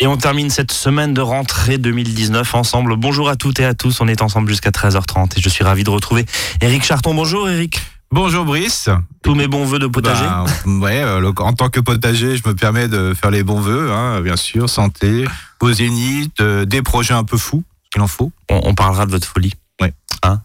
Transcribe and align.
Et 0.00 0.06
on 0.06 0.16
termine 0.16 0.48
cette 0.48 0.70
semaine 0.70 1.12
de 1.12 1.20
rentrée 1.20 1.76
2019 1.76 2.54
ensemble. 2.54 2.94
Bonjour 2.96 3.28
à 3.28 3.34
toutes 3.34 3.58
et 3.58 3.64
à 3.64 3.74
tous. 3.74 4.00
On 4.00 4.06
est 4.06 4.22
ensemble 4.22 4.48
jusqu'à 4.48 4.70
13h30 4.70 5.36
et 5.36 5.40
je 5.40 5.48
suis 5.48 5.64
ravi 5.64 5.82
de 5.82 5.90
retrouver 5.90 6.24
Eric 6.60 6.84
Charton. 6.84 7.14
Bonjour 7.14 7.48
Eric. 7.48 7.80
Bonjour 8.12 8.44
Brice. 8.44 8.88
Tous 9.24 9.34
mes 9.34 9.48
bons 9.48 9.64
voeux 9.64 9.80
de 9.80 9.88
potager. 9.88 10.24
Ben, 10.64 10.78
ouais, 10.80 11.02
euh, 11.02 11.32
en 11.38 11.52
tant 11.52 11.68
que 11.68 11.80
potager, 11.80 12.36
je 12.36 12.48
me 12.48 12.54
permets 12.54 12.86
de 12.86 13.12
faire 13.12 13.32
les 13.32 13.42
bons 13.42 13.60
voeux, 13.60 13.90
hein, 13.90 14.20
bien 14.20 14.36
sûr, 14.36 14.70
santé, 14.70 15.24
au 15.60 15.72
zénith, 15.72 16.40
euh, 16.40 16.64
des 16.64 16.80
projets 16.80 17.14
un 17.14 17.24
peu 17.24 17.36
fous, 17.36 17.64
qu'il 17.92 18.00
en 18.00 18.06
faut. 18.06 18.30
On, 18.48 18.60
on 18.62 18.74
parlera 18.74 19.04
de 19.04 19.10
votre 19.10 19.26
folie. 19.26 19.52
Ouais. 19.80 19.92
Hein? 20.22 20.40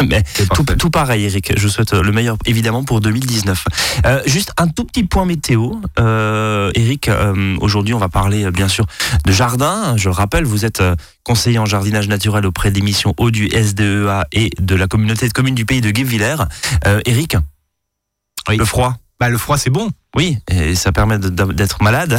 Mais 0.08 0.22
tout, 0.54 0.64
tout, 0.64 0.90
pareil, 0.90 1.24
Eric. 1.24 1.52
Je 1.56 1.62
vous 1.62 1.68
souhaite 1.72 1.92
le 1.92 2.12
meilleur, 2.12 2.36
évidemment, 2.46 2.84
pour 2.84 3.00
2019. 3.00 3.64
Euh, 4.06 4.22
juste 4.26 4.52
un 4.56 4.68
tout 4.68 4.84
petit 4.84 5.04
point 5.04 5.24
météo. 5.24 5.72
Euh, 5.98 6.70
Eric, 6.74 7.08
euh, 7.08 7.56
aujourd'hui, 7.60 7.94
on 7.94 7.98
va 7.98 8.08
parler, 8.08 8.50
bien 8.50 8.68
sûr, 8.68 8.86
de 9.24 9.32
jardin. 9.32 9.96
Je 9.96 10.08
le 10.08 10.14
rappelle, 10.14 10.44
vous 10.44 10.64
êtes 10.64 10.82
conseiller 11.24 11.58
en 11.58 11.66
jardinage 11.66 12.08
naturel 12.08 12.46
auprès 12.46 12.70
des 12.70 12.80
missions 12.80 13.14
eau 13.18 13.30
du 13.30 13.48
SDEA 13.48 14.26
et 14.32 14.50
de 14.60 14.74
la 14.74 14.86
communauté 14.86 15.28
de 15.28 15.32
communes 15.32 15.54
du 15.54 15.64
pays 15.66 15.80
de 15.80 15.90
Guebwiller. 15.90 16.36
Euh, 16.86 17.00
Eric, 17.04 17.36
Oui. 18.48 18.56
le 18.56 18.64
froid? 18.64 18.94
Bah, 19.20 19.28
le 19.28 19.38
froid, 19.38 19.58
c'est 19.58 19.70
bon. 19.70 19.90
Oui, 20.16 20.38
et 20.48 20.74
ça 20.76 20.92
permet 20.92 21.18
d'être 21.18 21.82
malade 21.82 22.18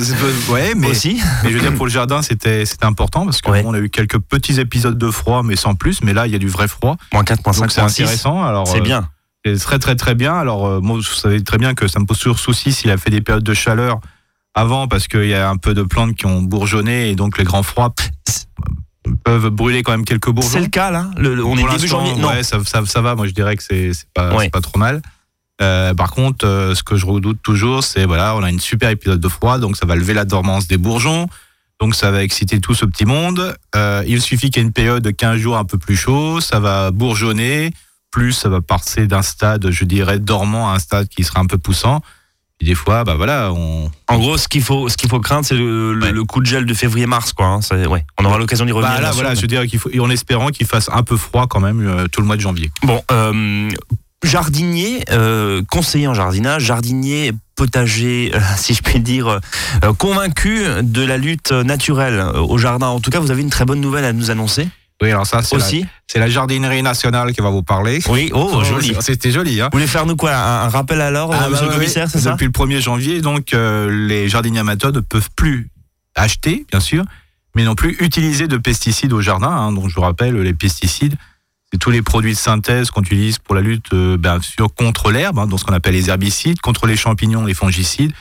ouais, 0.50 0.74
mais, 0.76 0.88
aussi. 0.90 1.20
mais 1.42 1.50
je 1.50 1.54
veux 1.56 1.60
dire, 1.60 1.74
pour 1.74 1.86
le 1.86 1.90
jardin, 1.92 2.22
c'était 2.22 2.64
important 2.82 3.24
parce 3.24 3.40
qu'on 3.40 3.50
Ouais. 3.52 3.64
a 3.66 3.78
eu 3.80 3.90
quelques 3.90 4.18
petits 4.18 4.58
épisodes 4.60 4.96
de 4.96 5.10
froid, 5.10 5.42
mais 5.42 5.56
sans 5.56 5.74
plus. 5.74 6.02
Mais 6.02 6.12
là, 6.14 6.26
il 6.26 6.32
y 6.32 6.36
a 6.36 6.38
du 6.38 6.48
vrai 6.48 6.68
froid. 6.68 6.96
Moins 7.12 7.24
4, 7.24 7.44
moins 7.44 7.52
5, 7.52 7.60
Donc, 7.62 7.70
c'est 7.72 7.80
moins 7.80 7.88
6. 7.88 8.02
intéressant. 8.02 8.64
C'est 8.66 8.78
euh, 8.78 8.80
bien. 8.80 9.08
C'est 9.44 9.58
très 9.58 9.78
très 9.78 9.96
très 9.96 10.14
bien. 10.14 10.34
Alors 10.34 10.66
euh, 10.66 10.80
moi, 10.80 10.96
vous 10.96 11.02
savez 11.02 11.42
très 11.44 11.58
bien 11.58 11.74
que 11.74 11.86
ça 11.88 11.98
me 12.00 12.04
pose 12.06 12.18
toujours 12.18 12.38
souci 12.38 12.72
s'il 12.72 12.90
a 12.90 12.96
fait 12.96 13.10
des 13.10 13.20
périodes 13.20 13.44
de 13.44 13.54
chaleur 13.54 14.00
avant 14.54 14.88
parce 14.88 15.06
qu'il 15.08 15.26
y 15.26 15.34
a 15.34 15.48
un 15.50 15.56
peu 15.56 15.74
de 15.74 15.82
plantes 15.82 16.14
qui 16.16 16.26
ont 16.26 16.42
bourgeonné 16.42 17.10
et 17.10 17.14
donc 17.16 17.38
les 17.38 17.44
grands 17.44 17.62
froids 17.62 17.92
peuvent 19.24 19.50
brûler 19.50 19.82
quand 19.82 19.92
même 19.92 20.04
quelques 20.04 20.30
bourgeons. 20.30 20.50
C'est 20.50 20.60
le 20.60 20.66
cas, 20.66 20.90
là 20.90 21.10
Le- 21.16 21.34
le- 21.34 21.44
On 21.44 21.56
est 21.56 21.68
début 21.76 21.86
janvier 21.86 22.14
Non. 22.16 22.28
Ouais, 22.28 22.42
ça, 22.42 22.58
ça, 22.64 22.84
ça 22.86 23.00
va. 23.00 23.14
Moi, 23.14 23.26
je 23.28 23.32
dirais 23.32 23.56
que 23.56 23.62
c'est 23.62 23.92
pas, 24.14 24.34
Ouais. 24.34 24.48
pas 24.48 24.60
trop 24.60 24.78
mal. 24.78 25.00
Euh, 25.62 25.94
par 25.94 26.10
contre, 26.10 26.46
euh, 26.46 26.74
ce 26.74 26.82
que 26.82 26.96
je 26.96 27.06
redoute 27.06 27.38
toujours, 27.42 27.82
c'est 27.82 28.04
voilà, 28.04 28.36
on 28.36 28.42
a 28.42 28.50
une 28.50 28.60
super 28.60 28.90
épisode 28.90 29.20
de 29.20 29.28
froid, 29.28 29.58
donc 29.58 29.76
ça 29.76 29.86
va 29.86 29.96
lever 29.96 30.12
la 30.14 30.24
dormance 30.24 30.66
des 30.68 30.76
bourgeons. 30.76 31.28
Donc 31.80 31.94
ça 31.94 32.10
va 32.10 32.22
exciter 32.22 32.60
tout 32.60 32.74
ce 32.74 32.84
petit 32.86 33.04
monde. 33.04 33.54
Euh, 33.74 34.02
il 34.06 34.20
suffit 34.22 34.50
qu'il 34.50 34.62
y 34.62 34.64
ait 34.64 34.66
une 34.66 34.72
période 34.72 35.02
de 35.02 35.10
15 35.10 35.38
jours 35.38 35.56
un 35.58 35.64
peu 35.64 35.78
plus 35.78 35.96
chaud, 35.96 36.40
ça 36.40 36.58
va 36.60 36.90
bourgeonner, 36.90 37.70
plus 38.10 38.32
ça 38.32 38.48
va 38.48 38.60
passer 38.62 39.06
d'un 39.06 39.22
stade, 39.22 39.70
je 39.70 39.84
dirais, 39.84 40.18
dormant 40.18 40.70
à 40.70 40.74
un 40.76 40.78
stade 40.78 41.08
qui 41.08 41.22
sera 41.24 41.40
un 41.40 41.46
peu 41.46 41.58
poussant. 41.58 42.00
Et 42.60 42.64
des 42.64 42.74
fois, 42.74 43.04
bah 43.04 43.14
voilà, 43.16 43.52
on, 43.52 43.90
En 44.08 44.16
gros, 44.18 44.38
ce 44.38 44.48
qu'il 44.48 44.62
faut, 44.62 44.88
ce 44.88 44.96
qu'il 44.96 45.10
faut 45.10 45.20
craindre, 45.20 45.44
c'est 45.44 45.54
le, 45.56 45.92
le- 45.92 46.06
Ouais. 46.06 46.12
le 46.12 46.24
coup 46.24 46.40
de 46.40 46.46
gel 46.46 46.64
de 46.64 46.72
février-mars, 46.72 47.34
quoi. 47.34 47.44
hein. 47.46 47.60
Ça, 47.60 47.76
ouais. 47.76 48.06
On 48.18 48.24
aura 48.24 48.38
l'occasion 48.38 48.64
d'y 48.64 48.72
revenir. 48.72 48.94
bah 48.96 49.02
là, 49.02 49.10
voilà, 49.12 49.34
je 49.34 49.44
dirais 49.44 49.66
qu'il 49.68 49.78
faut, 49.78 49.90
et 49.92 50.00
en 50.00 50.08
espérant 50.08 50.48
qu'il 50.48 50.66
fasse 50.66 50.88
un 50.90 51.02
peu 51.02 51.18
froid 51.18 51.46
quand 51.48 51.60
même 51.60 51.86
euh, 51.86 52.06
tout 52.10 52.22
le 52.22 52.26
mois 52.26 52.36
de 52.36 52.40
janvier. 52.40 52.70
Bon, 52.82 53.02
euh, 53.10 53.68
jardinier, 54.24 55.04
euh, 55.10 55.62
conseiller 55.70 56.08
en 56.08 56.14
jardinage, 56.14 56.62
jardinier 56.64 57.32
potager, 57.54 58.32
euh, 58.34 58.40
si 58.56 58.74
je 58.74 58.82
puis 58.82 59.00
dire, 59.00 59.28
euh, 59.84 59.92
convaincu 59.94 60.62
de 60.82 61.02
la 61.02 61.16
lutte 61.16 61.52
naturelle 61.52 62.20
au 62.34 62.58
jardin. 62.58 62.88
En 62.88 63.00
tout 63.00 63.10
cas, 63.10 63.20
vous 63.20 63.30
avez 63.30 63.42
une 63.42 63.50
très 63.50 63.64
bonne 63.64 63.80
nouvelle 63.80 64.04
à 64.04 64.12
nous 64.12 64.30
annoncer 64.30 64.68
Oui, 65.02 65.10
alors 65.10 65.26
ça, 65.26 65.42
c'est 65.42 65.56
la, 65.56 65.64
aussi. 65.64 65.86
c'est 66.06 66.18
la 66.18 66.28
jardinerie 66.28 66.82
nationale 66.82 67.32
qui 67.32 67.40
va 67.40 67.50
vous 67.50 67.62
parler. 67.62 68.00
Oui, 68.08 68.30
oh, 68.34 68.62
joli. 68.64 68.92
Vous 68.92 69.00
C'était 69.00 69.30
joli, 69.30 69.60
hein 69.60 69.68
voulez 69.72 69.86
faire 69.86 70.06
nous 70.06 70.16
quoi 70.16 70.34
un, 70.34 70.64
un 70.64 70.68
rappel 70.68 71.00
à 71.00 71.10
l'ordre, 71.10 71.34
Ah, 71.38 71.48
monsieur 71.48 71.66
bah, 71.66 71.72
le 71.72 71.78
oui, 71.78 71.78
commissaire, 71.84 72.04
oui. 72.06 72.10
c'est 72.12 72.20
ça 72.20 72.32
Depuis 72.32 72.46
le 72.46 72.50
1er 72.52 72.80
janvier, 72.80 73.20
donc 73.20 73.52
les 73.52 74.28
jardiniers 74.28 74.60
amateurs 74.60 74.92
ne 74.92 75.00
peuvent 75.00 75.30
plus 75.36 75.70
acheter, 76.14 76.64
bien 76.70 76.80
sûr, 76.80 77.04
mais 77.54 77.64
non 77.64 77.74
plus 77.74 77.96
utiliser 78.00 78.48
de 78.48 78.56
pesticides 78.56 79.12
au 79.12 79.20
jardin. 79.20 79.48
hein. 79.48 79.72
donc 79.72 79.88
je 79.88 79.94
vous 79.94 80.00
rappelle, 80.02 80.34
les 80.40 80.54
pesticides, 80.54 81.14
c'est 81.72 81.78
tous 81.78 81.90
les 81.90 82.02
produits 82.02 82.32
de 82.32 82.38
synthèse 82.38 82.90
qu'on 82.90 83.02
utilise 83.02 83.38
pour 83.38 83.54
la 83.54 83.60
lutte, 83.60 83.92
euh, 83.92 84.16
bien 84.16 84.40
sûr, 84.40 84.72
contre 84.74 85.10
l'herbe, 85.10 85.38
hein, 85.38 85.46
donc 85.46 85.58
ce 85.60 85.64
qu'on 85.64 85.74
appelle 85.74 85.94
les 85.94 86.08
herbicides, 86.10 86.60
contre 86.60 86.86
les 86.86 86.96
champignons, 86.96 87.44
les 87.44 87.54
fongicides, 87.54 88.12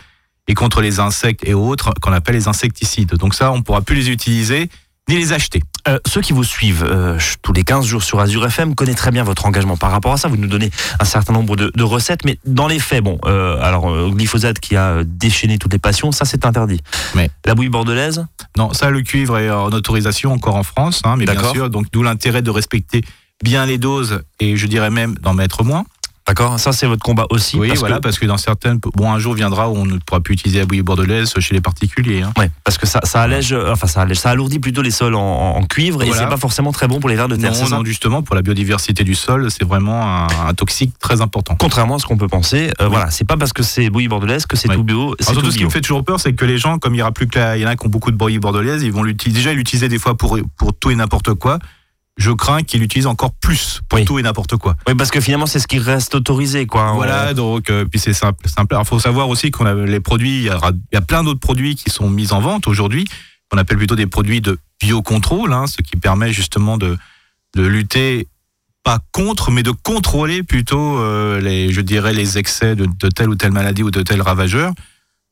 et 0.47 0.53
contre 0.53 0.81
les 0.81 0.99
insectes 0.99 1.41
et 1.47 1.53
autres 1.53 1.93
qu'on 2.01 2.11
appelle 2.13 2.35
les 2.35 2.47
insecticides. 2.47 3.13
Donc 3.15 3.33
ça, 3.35 3.51
on 3.51 3.57
ne 3.57 3.61
pourra 3.63 3.81
plus 3.81 3.95
les 3.95 4.09
utiliser 4.09 4.69
ni 5.07 5.17
les 5.17 5.33
acheter. 5.33 5.61
Euh, 5.87 5.99
ceux 6.07 6.21
qui 6.21 6.33
vous 6.33 6.43
suivent 6.43 6.83
euh, 6.83 7.19
tous 7.43 7.53
les 7.53 7.63
15 7.63 7.85
jours 7.85 8.01
sur 8.01 8.19
Azure 8.19 8.43
FM 8.47 8.73
connaissent 8.73 8.95
très 8.95 9.11
bien 9.11 9.23
votre 9.23 9.45
engagement 9.45 9.77
par 9.77 9.91
rapport 9.91 10.13
à 10.13 10.17
ça. 10.17 10.27
Vous 10.27 10.37
nous 10.37 10.47
donnez 10.47 10.71
un 10.99 11.05
certain 11.05 11.31
nombre 11.33 11.55
de, 11.55 11.71
de 11.75 11.83
recettes, 11.83 12.25
mais 12.25 12.39
dans 12.45 12.67
les 12.67 12.79
faits, 12.79 13.03
bon, 13.03 13.19
euh, 13.25 13.59
alors 13.61 13.87
euh, 13.91 14.09
glyphosate 14.09 14.59
qui 14.59 14.75
a 14.75 15.03
déchaîné 15.03 15.59
toutes 15.59 15.73
les 15.73 15.79
passions, 15.79 16.11
ça 16.11 16.25
c'est 16.25 16.43
interdit. 16.43 16.81
Mais- 17.13 17.29
La 17.45 17.53
bouille 17.53 17.69
bordelaise, 17.69 18.25
Non, 18.57 18.73
ça, 18.73 18.89
le 18.89 19.01
cuivre 19.01 19.37
est 19.37 19.51
en 19.51 19.69
autorisation 19.69 20.31
encore 20.31 20.55
en 20.55 20.63
France, 20.63 21.01
hein, 21.05 21.15
mais 21.17 21.25
bien 21.25 21.51
sûr, 21.51 21.69
donc 21.69 21.85
d'où 21.91 22.01
l'intérêt 22.01 22.41
de 22.41 22.49
respecter 22.49 23.03
bien 23.43 23.65
les 23.65 23.77
doses 23.77 24.21
et 24.39 24.55
je 24.57 24.67
dirais 24.67 24.89
même 24.89 25.15
d'en 25.21 25.33
mettre 25.33 25.63
moins. 25.63 25.83
d'accord 26.27 26.59
Ça 26.59 26.71
c'est 26.71 26.87
votre 26.87 27.03
combat 27.03 27.25
aussi. 27.29 27.57
Oui, 27.57 27.67
parce 27.67 27.79
voilà, 27.81 27.97
que, 27.97 28.01
parce 28.01 28.17
que 28.17 28.25
dans 28.25 28.37
certaines, 28.37 28.79
bon, 28.95 29.11
un 29.11 29.19
jour 29.19 29.33
viendra 29.33 29.69
où 29.69 29.75
on 29.75 29.85
ne 29.85 29.97
pourra 29.99 30.21
plus 30.21 30.33
utiliser 30.33 30.59
la 30.59 30.65
bouillie 30.65 30.81
bordelaise 30.81 31.33
chez 31.39 31.53
les 31.53 31.61
particuliers. 31.61 32.21
hein. 32.23 32.31
ouais, 32.37 32.49
parce 32.63 32.77
que 32.77 32.87
ça, 32.87 33.01
ça 33.03 33.21
allège, 33.21 33.51
euh, 33.53 33.71
enfin 33.71 33.87
ça 33.87 34.01
allège, 34.01 34.17
ça 34.19 34.29
alourdit 34.31 34.59
plutôt 34.59 34.81
les 34.81 34.89
sols 34.91 35.15
en, 35.15 35.61
cuivre 35.69 36.01
et 36.03 36.07
Voilà. 36.07 36.21
c'est 36.23 36.29
pas 36.29 36.37
forcément 36.37 36.71
très 36.71 36.87
bon 36.87 36.99
pour 36.99 37.09
les 37.09 37.15
vers 37.15 37.27
de 37.27 37.35
terre. 37.35 37.51
Non, 37.51 37.69
non, 37.69 37.85
justement, 37.85 38.21
pour 38.23 38.35
la 38.35 38.41
biodiversité 38.41 39.03
du 39.03 39.15
sol, 39.15 39.51
c'est 39.51 39.65
vraiment 39.65 40.01
un, 40.23 40.27
un 40.47 40.53
toxique 40.53 40.93
très 40.99 41.21
important. 41.21 41.55
Contrairement 41.59 41.95
à 41.95 41.99
ce 41.99 42.05
qu'on 42.05 42.17
peut 42.17 42.27
penser, 42.27 42.67
euh, 42.79 42.85
Oui. 42.85 42.89
voilà, 42.91 43.11
c'est 43.11 43.25
pas 43.25 43.35
parce 43.37 43.51
que 43.53 43.63
c'est 43.63 43.89
bouillie 43.89 44.07
bordelaise 44.07 44.45
que 44.45 44.55
c'est 44.55 44.69
Oui. 44.69 44.75
tout 44.77 44.83
bio. 44.83 45.01
Alors, 45.01 45.15
tout 45.17 45.23
surtout, 45.33 45.51
ce 45.51 45.57
qui 45.57 45.65
me 45.65 45.69
fait 45.69 45.81
toujours 45.81 46.03
peur, 46.05 46.19
c'est 46.19 46.33
que 46.33 46.45
les 46.45 46.57
gens, 46.57 46.77
comme 46.79 46.95
il 46.95 46.99
y 46.99 47.01
aura 47.01 47.11
plus 47.11 47.27
que 47.27 47.57
il 47.57 47.61
y 47.61 47.65
en 47.65 47.69
a 47.69 47.75
qui 47.75 47.85
ont 47.85 47.89
beaucoup 47.89 48.11
de 48.11 48.17
bouillie 48.17 48.39
bordelaise, 48.39 48.81
ils 48.83 48.91
vont 48.93 49.03
l'utiliser, 49.03 49.39
déjà 49.41 49.53
l'utiliser 49.53 49.89
des 49.89 49.99
fois 49.99 50.15
pour, 50.15 50.39
pour 50.57 50.73
tout 50.73 50.89
et 50.91 50.95
n'importe 50.95 51.33
quoi. 51.33 51.59
Je 52.17 52.31
crains 52.31 52.63
qu'ils 52.63 52.79
l'utilisent 52.79 53.07
encore 53.07 53.33
plus 53.33 53.81
pour 53.89 53.99
Oui. 53.99 54.05
tout 54.05 54.17
et 54.19 54.21
n'importe 54.23 54.55
quoi. 54.55 54.75
Oui, 54.87 54.95
parce 54.95 55.11
que 55.11 55.19
finalement 55.19 55.45
c'est 55.47 55.59
ce 55.59 55.67
qui 55.67 55.79
reste 55.79 56.15
autorisé, 56.15 56.65
quoi. 56.65 56.93
Voilà, 56.93 57.33
donc 57.33 57.69
euh, 57.69 57.83
puis 57.85 57.99
c'est 57.99 58.13
simple. 58.13 58.47
simple. 58.47 58.73
Alors, 58.73 58.87
faut 58.87 58.99
savoir 58.99 59.27
aussi 59.29 59.51
qu'on 59.51 59.65
a 59.65 59.73
les 59.73 59.99
produits. 59.99 60.37
Il 60.37 60.43
y, 60.45 60.51
il 60.91 60.97
a 60.97 61.01
plein 61.01 61.23
d'autres 61.23 61.39
produits 61.41 61.75
qui 61.75 61.89
sont 61.89 62.09
mis 62.09 62.31
en 62.31 62.39
vente 62.39 62.67
aujourd'hui. 62.67 63.05
qu'on 63.51 63.57
appelle 63.57 63.77
plutôt 63.77 63.95
des 63.97 64.07
produits 64.07 64.41
de 64.41 64.57
biocontrôle, 64.81 65.51
hein, 65.53 65.67
ce 65.67 65.81
qui 65.81 65.97
permet 65.97 66.31
justement 66.33 66.77
de 66.77 66.97
de 67.55 67.61
lutter 67.65 68.27
pas 68.83 68.99
contre, 69.11 69.49
mais 69.51 69.63
de 69.63 69.71
contrôler 69.71 70.43
plutôt 70.43 70.99
euh, 70.99 71.39
les, 71.41 71.71
je 71.73 71.81
dirais, 71.81 72.13
les 72.13 72.37
excès 72.37 72.75
de, 72.75 72.85
de 72.85 73.07
telle 73.09 73.29
ou 73.29 73.35
telle 73.35 73.51
maladie 73.51 73.81
ou 73.83 73.91
de 73.91 74.01
tel 74.03 74.21
ravageur. 74.21 74.73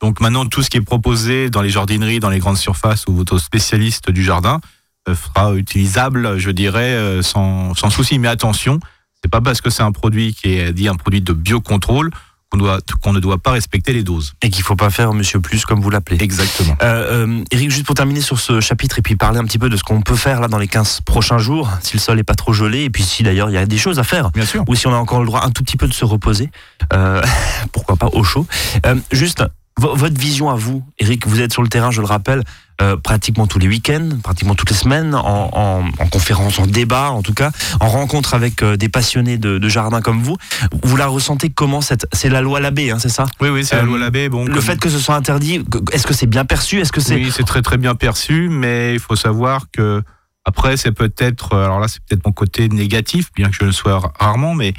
Donc 0.01 0.19
maintenant, 0.21 0.45
tout 0.45 0.63
ce 0.63 0.69
qui 0.69 0.77
est 0.77 0.81
proposé 0.81 1.49
dans 1.49 1.61
les 1.61 1.69
jardineries, 1.69 2.19
dans 2.19 2.29
les 2.31 2.39
grandes 2.39 2.57
surfaces 2.57 3.05
ou 3.07 3.23
aux 3.29 3.39
spécialistes 3.39 4.09
du 4.09 4.23
jardin 4.23 4.55
euh, 4.55 4.59
sera 5.07 5.53
utilisable, 5.55 6.37
je 6.37 6.51
dirais, 6.51 6.93
euh, 6.93 7.21
sans, 7.21 7.73
sans 7.75 7.89
souci. 7.89 8.19
Mais 8.19 8.27
attention, 8.27 8.79
c'est 9.21 9.29
pas 9.29 9.41
parce 9.41 9.61
que 9.61 9.69
c'est 9.69 9.83
un 9.83 9.91
produit 9.91 10.33
qui 10.33 10.53
est 10.53 10.73
dit 10.73 10.87
un 10.87 10.95
produit 10.95 11.21
de 11.21 11.33
biocontrôle 11.33 12.11
qu'on 12.49 12.57
doit 12.57 12.79
qu'on 13.01 13.13
ne 13.13 13.19
doit 13.19 13.39
pas 13.39 13.51
respecter 13.51 13.93
les 13.93 14.03
doses. 14.03 14.33
Et 14.43 14.49
qu'il 14.51 14.63
faut 14.63 14.75
pas 14.75 14.91
faire 14.91 15.13
Monsieur 15.13 15.39
Plus 15.39 15.65
comme 15.65 15.81
vous 15.81 15.89
l'appelez. 15.89 16.17
Exactement. 16.23 16.75
Euh, 16.83 17.25
euh, 17.25 17.43
Eric, 17.51 17.71
juste 17.71 17.85
pour 17.85 17.95
terminer 17.95 18.21
sur 18.21 18.39
ce 18.39 18.59
chapitre 18.61 18.99
et 18.99 19.01
puis 19.01 19.15
parler 19.15 19.39
un 19.39 19.45
petit 19.45 19.57
peu 19.57 19.69
de 19.69 19.75
ce 19.75 19.83
qu'on 19.83 20.01
peut 20.01 20.15
faire 20.15 20.39
là 20.39 20.47
dans 20.47 20.59
les 20.59 20.67
15 20.67 21.01
prochains 21.01 21.39
jours, 21.39 21.69
si 21.81 21.95
le 21.95 21.99
sol 21.99 22.19
est 22.19 22.23
pas 22.23 22.35
trop 22.35 22.53
gelé, 22.53 22.83
et 22.83 22.89
puis 22.91 23.01
si 23.03 23.23
d'ailleurs 23.23 23.49
il 23.49 23.53
y 23.53 23.57
a 23.57 23.65
des 23.65 23.77
choses 23.77 23.97
à 23.97 24.03
faire, 24.03 24.29
Bien 24.31 24.45
sûr. 24.45 24.63
ou 24.67 24.75
si 24.75 24.85
on 24.87 24.93
a 24.93 24.97
encore 24.97 25.19
le 25.19 25.25
droit 25.25 25.43
un 25.43 25.49
tout 25.49 25.63
petit 25.63 25.77
peu 25.77 25.87
de 25.87 25.93
se 25.93 26.05
reposer, 26.05 26.51
euh, 26.93 27.23
pourquoi 27.71 27.95
pas 27.95 28.09
au 28.13 28.23
chaud. 28.23 28.45
Euh, 28.85 28.95
juste, 29.11 29.43
votre 29.79 30.19
vision 30.19 30.49
à 30.49 30.55
vous, 30.55 30.83
Eric, 30.99 31.27
vous 31.27 31.41
êtes 31.41 31.51
sur 31.51 31.61
le 31.63 31.67
terrain, 31.67 31.89
je 31.91 31.99
le 32.01 32.07
rappelle, 32.07 32.43
euh, 32.81 32.95
pratiquement 32.95 33.47
tous 33.47 33.59
les 33.59 33.67
week-ends, 33.67 34.09
pratiquement 34.23 34.55
toutes 34.55 34.69
les 34.69 34.75
semaines, 34.75 35.13
en, 35.15 35.49
en, 35.51 35.83
en 35.99 36.07
conférence, 36.07 36.59
en 36.59 36.67
débat, 36.67 37.09
en 37.09 37.21
tout 37.21 37.33
cas, 37.33 37.51
en 37.79 37.87
rencontre 37.89 38.33
avec 38.33 38.61
euh, 38.63 38.77
des 38.77 38.87
passionnés 38.89 39.37
de, 39.37 39.57
de 39.57 39.69
jardin 39.69 40.01
comme 40.01 40.21
vous. 40.21 40.37
Vous 40.83 40.95
la 40.95 41.07
ressentez 41.07 41.49
comment 41.49 41.81
cette, 41.81 42.05
C'est 42.13 42.29
la 42.29 42.41
loi 42.41 42.59
Labbé, 42.59 42.91
hein, 42.91 42.99
c'est 42.99 43.09
ça? 43.09 43.25
Oui, 43.41 43.49
oui, 43.49 43.65
c'est 43.65 43.75
Euh, 43.75 43.79
la 43.79 43.83
loi 43.85 43.97
Labbé. 43.97 44.29
Bon, 44.29 44.45
Le 44.45 44.53
comme- 44.53 44.61
fait 44.63 44.79
que 44.79 44.89
ce 44.89 44.99
soit 44.99 45.15
interdit, 45.15 45.63
est-ce 45.91 46.05
que 46.07 46.13
c'est 46.13 46.27
bien 46.27 46.45
perçu? 46.45 46.79
Est-ce 46.79 46.91
que 46.91 47.01
c'est 47.01 47.15
Oui, 47.15 47.31
c'est 47.35 47.43
très 47.43 47.61
très 47.61 47.77
bien 47.77 47.95
perçu, 47.95 48.49
mais 48.49 48.93
il 48.93 48.99
faut 48.99 49.15
savoir 49.15 49.65
que 49.71 50.01
après 50.45 50.77
c'est 50.77 50.91
peut-être, 50.91 51.55
alors 51.55 51.79
là 51.79 51.87
c'est 51.87 52.01
peut-être 52.05 52.25
mon 52.25 52.31
côté 52.33 52.69
négatif, 52.69 53.31
bien 53.35 53.49
que 53.49 53.55
je 53.59 53.65
le 53.65 53.71
sois 53.71 54.11
rarement, 54.19 54.53
mais 54.55 54.73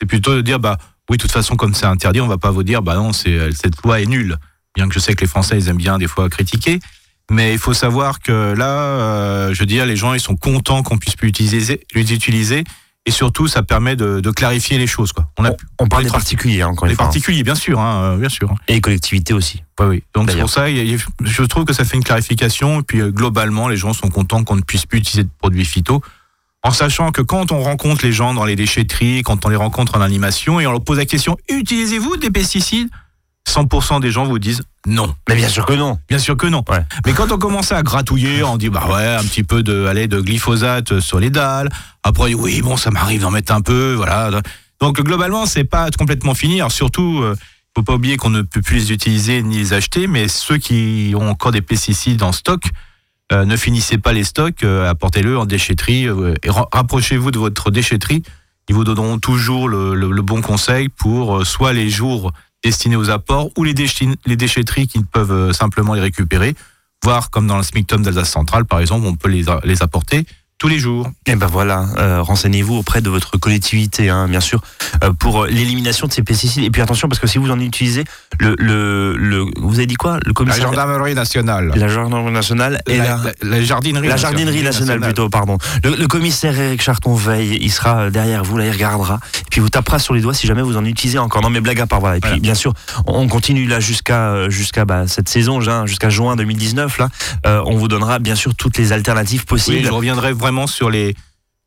c'est 0.00 0.06
plutôt 0.06 0.34
de 0.34 0.40
dire 0.40 0.58
bah 0.58 0.78
oui, 1.10 1.16
de 1.16 1.22
toute 1.22 1.32
façon 1.32 1.56
comme 1.56 1.74
c'est 1.74 1.86
interdit, 1.86 2.20
on 2.20 2.28
va 2.28 2.38
pas 2.38 2.52
vous 2.52 2.62
dire 2.62 2.82
bah 2.82 2.94
non, 2.94 3.12
c'est 3.12 3.50
cette 3.52 3.82
loi 3.82 4.00
est 4.00 4.06
nulle. 4.06 4.36
Bien 4.76 4.88
que 4.88 4.94
je 4.94 5.00
sais 5.00 5.14
que 5.14 5.22
les 5.22 5.26
Français 5.26 5.58
ils 5.58 5.68
aiment 5.68 5.76
bien 5.76 5.98
des 5.98 6.06
fois 6.06 6.28
critiquer, 6.28 6.78
mais 7.30 7.52
il 7.52 7.58
faut 7.58 7.74
savoir 7.74 8.20
que 8.20 8.54
là, 8.56 8.68
euh, 8.68 9.52
je 9.52 9.58
veux 9.58 9.66
dire, 9.66 9.86
les 9.86 9.96
gens 9.96 10.14
ils 10.14 10.20
sont 10.20 10.36
contents 10.36 10.84
qu'on 10.84 10.98
puisse 10.98 11.16
plus 11.16 11.28
utiliser, 11.28 11.80
les 11.94 12.12
utiliser, 12.14 12.62
et 13.06 13.10
surtout 13.10 13.48
ça 13.48 13.64
permet 13.64 13.96
de, 13.96 14.20
de 14.20 14.30
clarifier 14.30 14.78
les 14.78 14.86
choses 14.86 15.12
quoi. 15.12 15.28
On 15.36 15.44
a 15.44 15.50
On 15.80 15.88
parle 15.88 16.04
des 16.04 16.10
particuliers, 16.10 16.62
hein, 16.62 16.68
encore 16.68 16.88
une 16.88 16.94
fois. 16.94 17.06
particuliers, 17.06 17.42
bien 17.42 17.56
sûr, 17.56 17.80
hein, 17.80 18.02
euh, 18.02 18.16
bien 18.16 18.28
sûr. 18.28 18.54
Et 18.68 18.74
les 18.74 18.80
collectivités 18.80 19.34
aussi. 19.34 19.64
Oui, 19.80 19.86
oui. 19.86 20.02
Donc 20.14 20.30
c'est 20.30 20.38
pour 20.38 20.50
ça, 20.50 20.66
je 20.68 21.42
trouve 21.42 21.64
que 21.64 21.72
ça 21.72 21.84
fait 21.84 21.96
une 21.96 22.04
clarification. 22.04 22.80
Et 22.80 22.82
puis 22.84 23.00
euh, 23.00 23.10
globalement, 23.10 23.66
les 23.66 23.76
gens 23.76 23.94
sont 23.94 24.10
contents 24.10 24.44
qu'on 24.44 24.56
ne 24.56 24.62
puisse 24.62 24.86
plus 24.86 24.98
utiliser 24.98 25.24
de 25.24 25.30
produits 25.40 25.64
phyto. 25.64 26.02
En 26.62 26.72
sachant 26.72 27.10
que 27.10 27.22
quand 27.22 27.52
on 27.52 27.62
rencontre 27.62 28.04
les 28.04 28.12
gens 28.12 28.34
dans 28.34 28.44
les 28.44 28.56
déchetteries, 28.56 29.22
quand 29.22 29.46
on 29.46 29.48
les 29.48 29.56
rencontre 29.56 29.96
en 29.96 30.02
animation 30.02 30.60
et 30.60 30.66
on 30.66 30.72
leur 30.72 30.84
pose 30.84 30.98
la 30.98 31.06
question 31.06 31.36
utilisez-vous 31.48 32.16
des 32.18 32.30
pesticides? 32.30 32.88
100% 33.48 34.00
des 34.00 34.10
gens 34.10 34.24
vous 34.24 34.38
disent 34.38 34.62
non. 34.86 35.14
Mais 35.28 35.34
bien 35.34 35.48
sûr 35.48 35.66
que 35.66 35.72
non. 35.72 35.98
Bien 36.08 36.18
sûr 36.18 36.36
que 36.36 36.46
non. 36.46 36.62
Ouais. 36.68 36.84
Mais 37.06 37.12
quand 37.12 37.32
on 37.32 37.38
commençait 37.38 37.74
à 37.74 37.82
gratouiller, 37.82 38.42
on 38.42 38.56
dit 38.56 38.68
bah 38.68 38.86
ouais, 38.88 39.06
un 39.06 39.22
petit 39.22 39.42
peu 39.42 39.62
de, 39.62 39.86
allez, 39.86 40.06
de 40.06 40.20
glyphosate 40.20 41.00
sur 41.00 41.18
les 41.18 41.30
dalles. 41.30 41.70
Après, 42.02 42.32
oui, 42.34 42.62
bon, 42.62 42.76
ça 42.76 42.90
m'arrive 42.90 43.22
d'en 43.22 43.30
mettre 43.30 43.52
un 43.52 43.60
peu, 43.62 43.94
voilà. 43.94 44.30
Donc 44.80 45.00
globalement, 45.00 45.46
c'est 45.46 45.64
pas 45.64 45.90
complètement 45.90 46.34
fini. 46.34 46.60
Alors 46.60 46.72
surtout, 46.72 47.20
euh, 47.22 47.36
faut 47.76 47.82
pas 47.82 47.94
oublier 47.94 48.16
qu'on 48.16 48.30
ne 48.30 48.42
peut 48.42 48.62
plus 48.62 48.76
les 48.76 48.92
utiliser 48.92 49.42
ni 49.42 49.58
les 49.58 49.72
acheter, 49.72 50.06
mais 50.06 50.28
ceux 50.28 50.58
qui 50.58 51.14
ont 51.16 51.28
encore 51.28 51.52
des 51.52 51.62
pesticides 51.62 52.22
en 52.22 52.32
stock, 52.32 52.62
euh, 53.32 53.44
ne 53.44 53.56
finissez 53.56 53.98
pas 53.98 54.12
les 54.12 54.24
stocks, 54.24 54.64
euh, 54.64 54.88
apportez-le 54.88 55.38
en 55.38 55.46
déchetterie 55.46 56.08
euh, 56.08 56.34
et 56.42 56.50
ra- 56.50 56.68
rapprochez-vous 56.72 57.30
de 57.30 57.38
votre 57.38 57.70
déchetterie. 57.70 58.22
Ils 58.68 58.74
vous 58.74 58.84
donneront 58.84 59.18
toujours 59.18 59.68
le, 59.68 60.22
bon 60.22 60.42
conseil 60.42 60.88
pour 60.88 61.44
soit 61.44 61.72
les 61.72 61.88
jours 61.88 62.32
destinés 62.62 62.96
aux 62.96 63.10
apports 63.10 63.50
ou 63.56 63.64
les, 63.64 63.74
déchetteries 63.74 64.86
qui 64.86 65.02
peuvent 65.02 65.52
simplement 65.52 65.94
les 65.94 66.00
récupérer, 66.00 66.54
voire 67.02 67.30
comme 67.30 67.48
dans 67.48 67.56
le 67.56 67.64
SMICTOM 67.64 68.02
d'Alsace 68.02 68.30
Centrale 68.30 68.64
par 68.66 68.78
exemple, 68.78 69.06
on 69.06 69.16
peut 69.16 69.28
les 69.28 69.82
apporter 69.82 70.24
tous 70.60 70.68
les 70.68 70.78
jours. 70.78 71.10
Et 71.26 71.34
ben 71.36 71.46
voilà, 71.46 71.86
euh, 71.98 72.20
renseignez-vous 72.22 72.74
auprès 72.76 73.00
de 73.00 73.08
votre 73.08 73.38
collectivité, 73.38 74.10
hein, 74.10 74.28
bien 74.28 74.40
sûr, 74.40 74.60
euh, 75.02 75.10
pour 75.12 75.44
euh, 75.44 75.46
l'élimination 75.48 76.06
de 76.06 76.12
ces 76.12 76.22
pesticides. 76.22 76.62
Et 76.64 76.70
puis 76.70 76.82
attention, 76.82 77.08
parce 77.08 77.18
que 77.18 77.26
si 77.26 77.38
vous 77.38 77.50
en 77.50 77.58
utilisez, 77.58 78.04
le, 78.38 78.54
le, 78.58 79.16
le 79.16 79.46
vous 79.58 79.76
avez 79.76 79.86
dit 79.86 79.94
quoi? 79.94 80.16
Le 80.16 80.20
La 80.28 80.32
commissaire 80.34 80.68
gendarmerie 80.68 81.14
nationale. 81.14 81.72
la 81.74 81.88
gendarmerie 81.88 82.32
nationale 82.34 82.82
et 82.86 82.98
la, 82.98 83.04
la, 83.04 83.16
la- 83.16 83.32
la 83.56 83.62
jardinerie 83.62 84.06
la 84.08 84.16
jardinerie 84.18 84.62
nationale 84.62 85.00
plutôt, 85.00 85.30
pardon. 85.30 85.56
Le, 85.82 85.96
le 85.96 86.06
commissaire 86.06 86.58
Eric 86.60 86.82
Charton 86.82 87.14
veille, 87.14 87.56
il 87.62 87.70
sera 87.70 88.10
derrière 88.10 88.44
vous, 88.44 88.58
là, 88.58 88.66
il 88.66 88.70
regardera, 88.70 89.18
et 89.40 89.44
puis 89.50 89.62
vous 89.62 89.70
tapera 89.70 89.98
sur 89.98 90.12
les 90.12 90.20
doigts 90.20 90.34
si 90.34 90.46
jamais 90.46 90.62
vous 90.62 90.76
en 90.76 90.84
utilisez 90.84 91.18
encore. 91.18 91.40
Non 91.40 91.48
mais 91.48 91.60
blague 91.62 91.80
à 91.80 91.86
part, 91.86 92.00
voilà. 92.00 92.18
Et 92.18 92.20
puis 92.20 92.28
Voilà. 92.28 92.42
bien 92.42 92.54
sûr, 92.54 92.74
on 93.06 93.26
continue 93.28 93.66
là 93.66 93.80
jusqu'à 93.80 94.50
jusqu'à 94.50 94.84
bah, 94.84 95.04
cette 95.08 95.30
saison, 95.30 95.58
hein, 95.66 95.86
jusqu'à 95.86 96.10
juin 96.10 96.36
2019 96.36 96.98
là, 96.98 97.08
euh, 97.46 97.62
on 97.64 97.76
vous 97.78 97.88
donnera 97.88 98.18
bien 98.18 98.34
sûr 98.34 98.54
toutes 98.54 98.76
les 98.76 98.92
alternatives 98.92 99.40
Oui, 99.40 99.46
possibles. 99.46 99.86
je 99.86 99.90
reviendrai 99.90 100.34
vraiment 100.34 100.49
sur 100.66 100.90
les. 100.90 101.14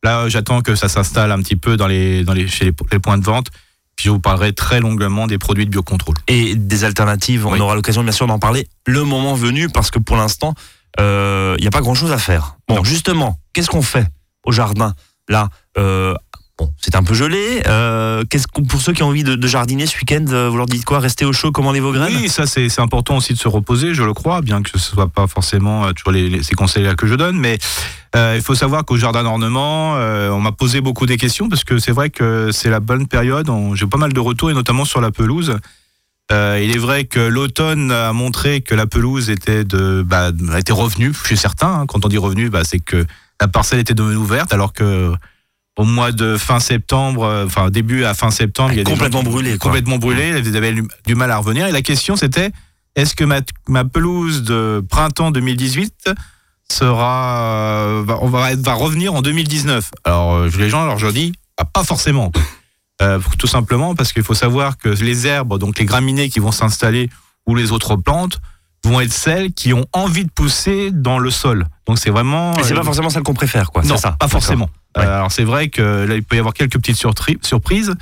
Là, 0.04 0.28
j'attends 0.30 0.62
que 0.62 0.76
ça 0.76 0.90
s'installe 0.90 1.32
un 1.32 1.40
petit 1.40 1.56
peu 1.56 1.78
dans 1.78 1.88
les, 1.88 2.24
dans 2.24 2.34
les, 2.34 2.48
chez 2.48 2.66
les, 2.66 2.74
les 2.92 3.00
points 3.00 3.18
de 3.18 3.24
vente. 3.24 3.48
Puis 3.96 4.06
je 4.06 4.10
vous 4.10 4.20
parlerai 4.20 4.54
très 4.54 4.80
longuement 4.80 5.28
des 5.28 5.38
produits 5.38 5.66
de 5.66 5.70
biocontrôle. 5.70 6.16
et 6.28 6.56
des 6.56 6.84
alternatives. 6.84 7.46
On 7.46 7.54
Oui. 7.54 7.60
aura 7.60 7.76
l'occasion 7.76 8.04
bien 8.04 8.12
sûr 8.12 8.26
d'en 8.28 8.40
parler 8.40 8.68
le 8.88 9.04
moment 9.04 9.36
venu 9.36 9.70
parce 9.70 9.92
que 9.92 10.00
pour 10.00 10.16
l'instant, 10.18 10.56
euh, 11.00 11.56
il 11.58 11.62
n'y 11.62 11.68
a 11.68 11.72
pas 11.72 11.82
grand-chose 11.82 12.12
à 12.12 12.18
faire. 12.18 12.58
Bon, 12.68 12.78
Non. 12.78 12.84
justement, 12.84 13.38
qu'est-ce 13.54 13.70
qu'on 13.70 13.82
fait 13.84 14.08
au 14.46 14.52
jardin 14.52 14.94
Là, 15.30 15.48
euh, 15.78 16.16
bon, 16.58 16.72
c'est 16.80 16.96
un 16.96 17.04
peu 17.04 17.14
gelé. 17.14 17.62
Euh, 17.68 18.24
qu'est-ce 18.30 18.48
pour 18.48 18.82
ceux 18.82 18.94
qui 18.94 19.04
ont 19.04 19.08
envie 19.08 19.24
de, 19.24 19.48
jardiner 19.48 19.86
ce 19.86 19.98
week-end, 19.98 20.26
euh, 20.30 20.50
vous 20.50 20.58
leur 20.58 20.66
dites 20.66 20.86
quoi? 20.86 21.00
Restez 21.00 21.26
au 21.26 21.34
chaud, 21.34 21.52
commandez 21.52 21.80
vos 21.80 21.92
graines 21.92 22.16
Oui, 22.16 22.30
ça 22.30 22.46
c'est 22.46 22.80
important 22.80 23.18
aussi 23.18 23.34
de 23.34 23.38
se 23.40 23.48
reposer, 23.48 23.94
je 23.94 24.04
le 24.04 24.14
crois, 24.14 24.42
bien 24.42 24.62
que 24.62 24.70
ce 24.70 24.78
soit 24.80 25.08
pas 25.08 25.28
forcément 25.28 25.86
euh, 25.86 25.92
toujours 25.94 26.12
les, 26.12 26.30
les- 26.30 26.44
ces 26.44 26.56
conseils-là 26.56 26.96
que 26.96 27.08
je 27.08 27.16
donne, 27.16 27.38
mais 27.38 27.58
il 28.16 28.42
faut 28.44 28.54
savoir 28.56 28.86
qu'au 28.86 28.96
jardin 28.98 29.24
d'ornement, 29.24 29.94
on 29.94 30.40
m'a 30.40 30.52
posé 30.52 30.82
beaucoup 30.82 31.08
des 31.08 31.18
questions 31.18 31.50
parce 31.50 31.64
que 31.64 31.80
c'est 31.80 31.92
vrai 31.92 32.12
que 32.12 32.52
c'est 32.52 32.70
la 32.70 32.80
bonne 32.80 33.08
période. 33.08 33.50
On- 33.50 33.74
J'ai 33.74 33.88
pas 33.88 33.98
mal 33.98 34.14
de 34.14 34.20
retours 34.20 34.52
et 34.52 34.54
notamment 34.54 34.86
sur 34.86 35.02
la 35.02 35.10
pelouse. 35.10 35.58
Il 36.32 36.36
est 36.72 36.78
vrai 36.78 37.06
que 37.06 37.20
l'automne 37.20 37.92
a 37.92 38.14
montré 38.14 38.62
que 38.62 38.76
la 38.76 38.86
pelouse 38.86 39.32
était 39.32 39.64
de, 39.64 40.04
bah, 40.06 40.30
était 40.60 40.74
revenue 40.74 41.12
chez 41.26 41.36
certains. 41.36 41.74
hein. 41.82 41.86
Quand 41.88 42.06
on 42.06 42.08
dit 42.08 42.20
revenue, 42.20 42.50
bah, 42.52 42.62
c'est 42.64 42.78
que 42.80 43.04
la 43.42 43.48
parcelle 43.48 43.80
était 43.80 43.96
devenue 43.96 44.18
ouverte, 44.18 44.54
alors 44.54 44.74
que 44.74 45.12
au 45.78 45.86
mois 45.86 46.12
de 46.12 46.38
fin 46.38 46.60
septembre, 46.60 47.24
euh, 47.24 47.46
enfin 47.46 47.70
début 47.70 48.04
à 48.04 48.14
fin 48.14 48.30
septembre, 48.32 48.72
il 48.74 48.78
y 48.78 48.82
a 48.82 48.84
complètement 48.84 49.24
quoi. 49.24 49.58
complètement 49.60 49.98
brûlée. 49.98 50.42
Ils 50.46 50.56
avaient 50.58 50.74
du- 51.06 51.16
mal 51.16 51.32
à 51.32 51.38
revenir. 51.38 51.68
Et 51.68 51.72
la 51.72 51.82
question 51.82 52.16
c'était 52.16 52.52
est-ce 52.96 53.16
que 53.16 53.24
ma, 53.24 53.42
ma 53.68 53.84
pelouse 53.86 54.44
de 54.44 54.84
printemps 54.88 55.32
2018 55.32 56.12
sera 56.72 57.42
euh, 57.42 58.04
va, 58.06 58.20
on 58.22 58.28
va, 58.30 58.56
va 58.56 58.74
revenir 58.74 59.14
en 59.14 59.22
2019 59.22 59.92
Alors 60.04 60.34
euh, 60.36 60.50
les 60.58 60.70
gens, 60.70 60.84
alors 60.84 60.98
je 60.98 61.06
leur 61.06 61.14
dis 61.14 61.34
ah, 61.58 61.66
pas 61.66 61.84
forcément. 61.84 62.32
Euh, 63.02 63.20
tout 63.40 63.48
simplement 63.48 63.96
parce 63.96 64.14
qu'il 64.14 64.24
faut 64.24 64.36
savoir 64.36 64.78
que 64.78 64.90
les 64.90 65.26
herbes, 65.28 65.58
donc 65.58 65.80
les 65.80 65.86
graminées 65.86 66.30
qui 66.30 66.40
vont 66.40 66.52
s'installer 66.52 67.10
ou 67.48 67.56
les 67.56 67.72
autres 67.72 67.96
plantes, 67.96 68.40
vont 68.86 69.02
être 69.02 69.12
celles 69.12 69.52
qui 69.52 69.74
ont 69.74 69.86
envie 69.94 70.26
de 70.26 70.32
pousser 70.32 70.92
dans 70.92 71.18
le 71.18 71.32
sol. 71.32 71.66
Donc 71.88 71.98
c'est 71.98 72.12
vraiment. 72.12 72.54
Et 72.58 72.64
c'est 72.64 72.74
euh, 72.74 72.76
pas 72.76 72.84
forcément 72.84 73.10
celle 73.10 73.24
qu'on 73.24 73.34
préfère, 73.34 73.72
quoi. 73.72 73.84
non, 73.84 73.98
ça. 73.98 74.12
pas 74.14 74.28
forcément. 74.28 74.70
Ouais. 74.98 75.06
Euh, 75.06 75.16
alors 75.18 75.32
c'est 75.32 75.44
vrai 75.44 75.70
que 75.70 76.06
là 76.06 76.16
il 76.16 76.24
peut 76.24 76.36
y 76.36 76.40
avoir 76.40 76.54
quelques 76.54 76.78
petites 76.78 76.98
surprises. 76.98 77.94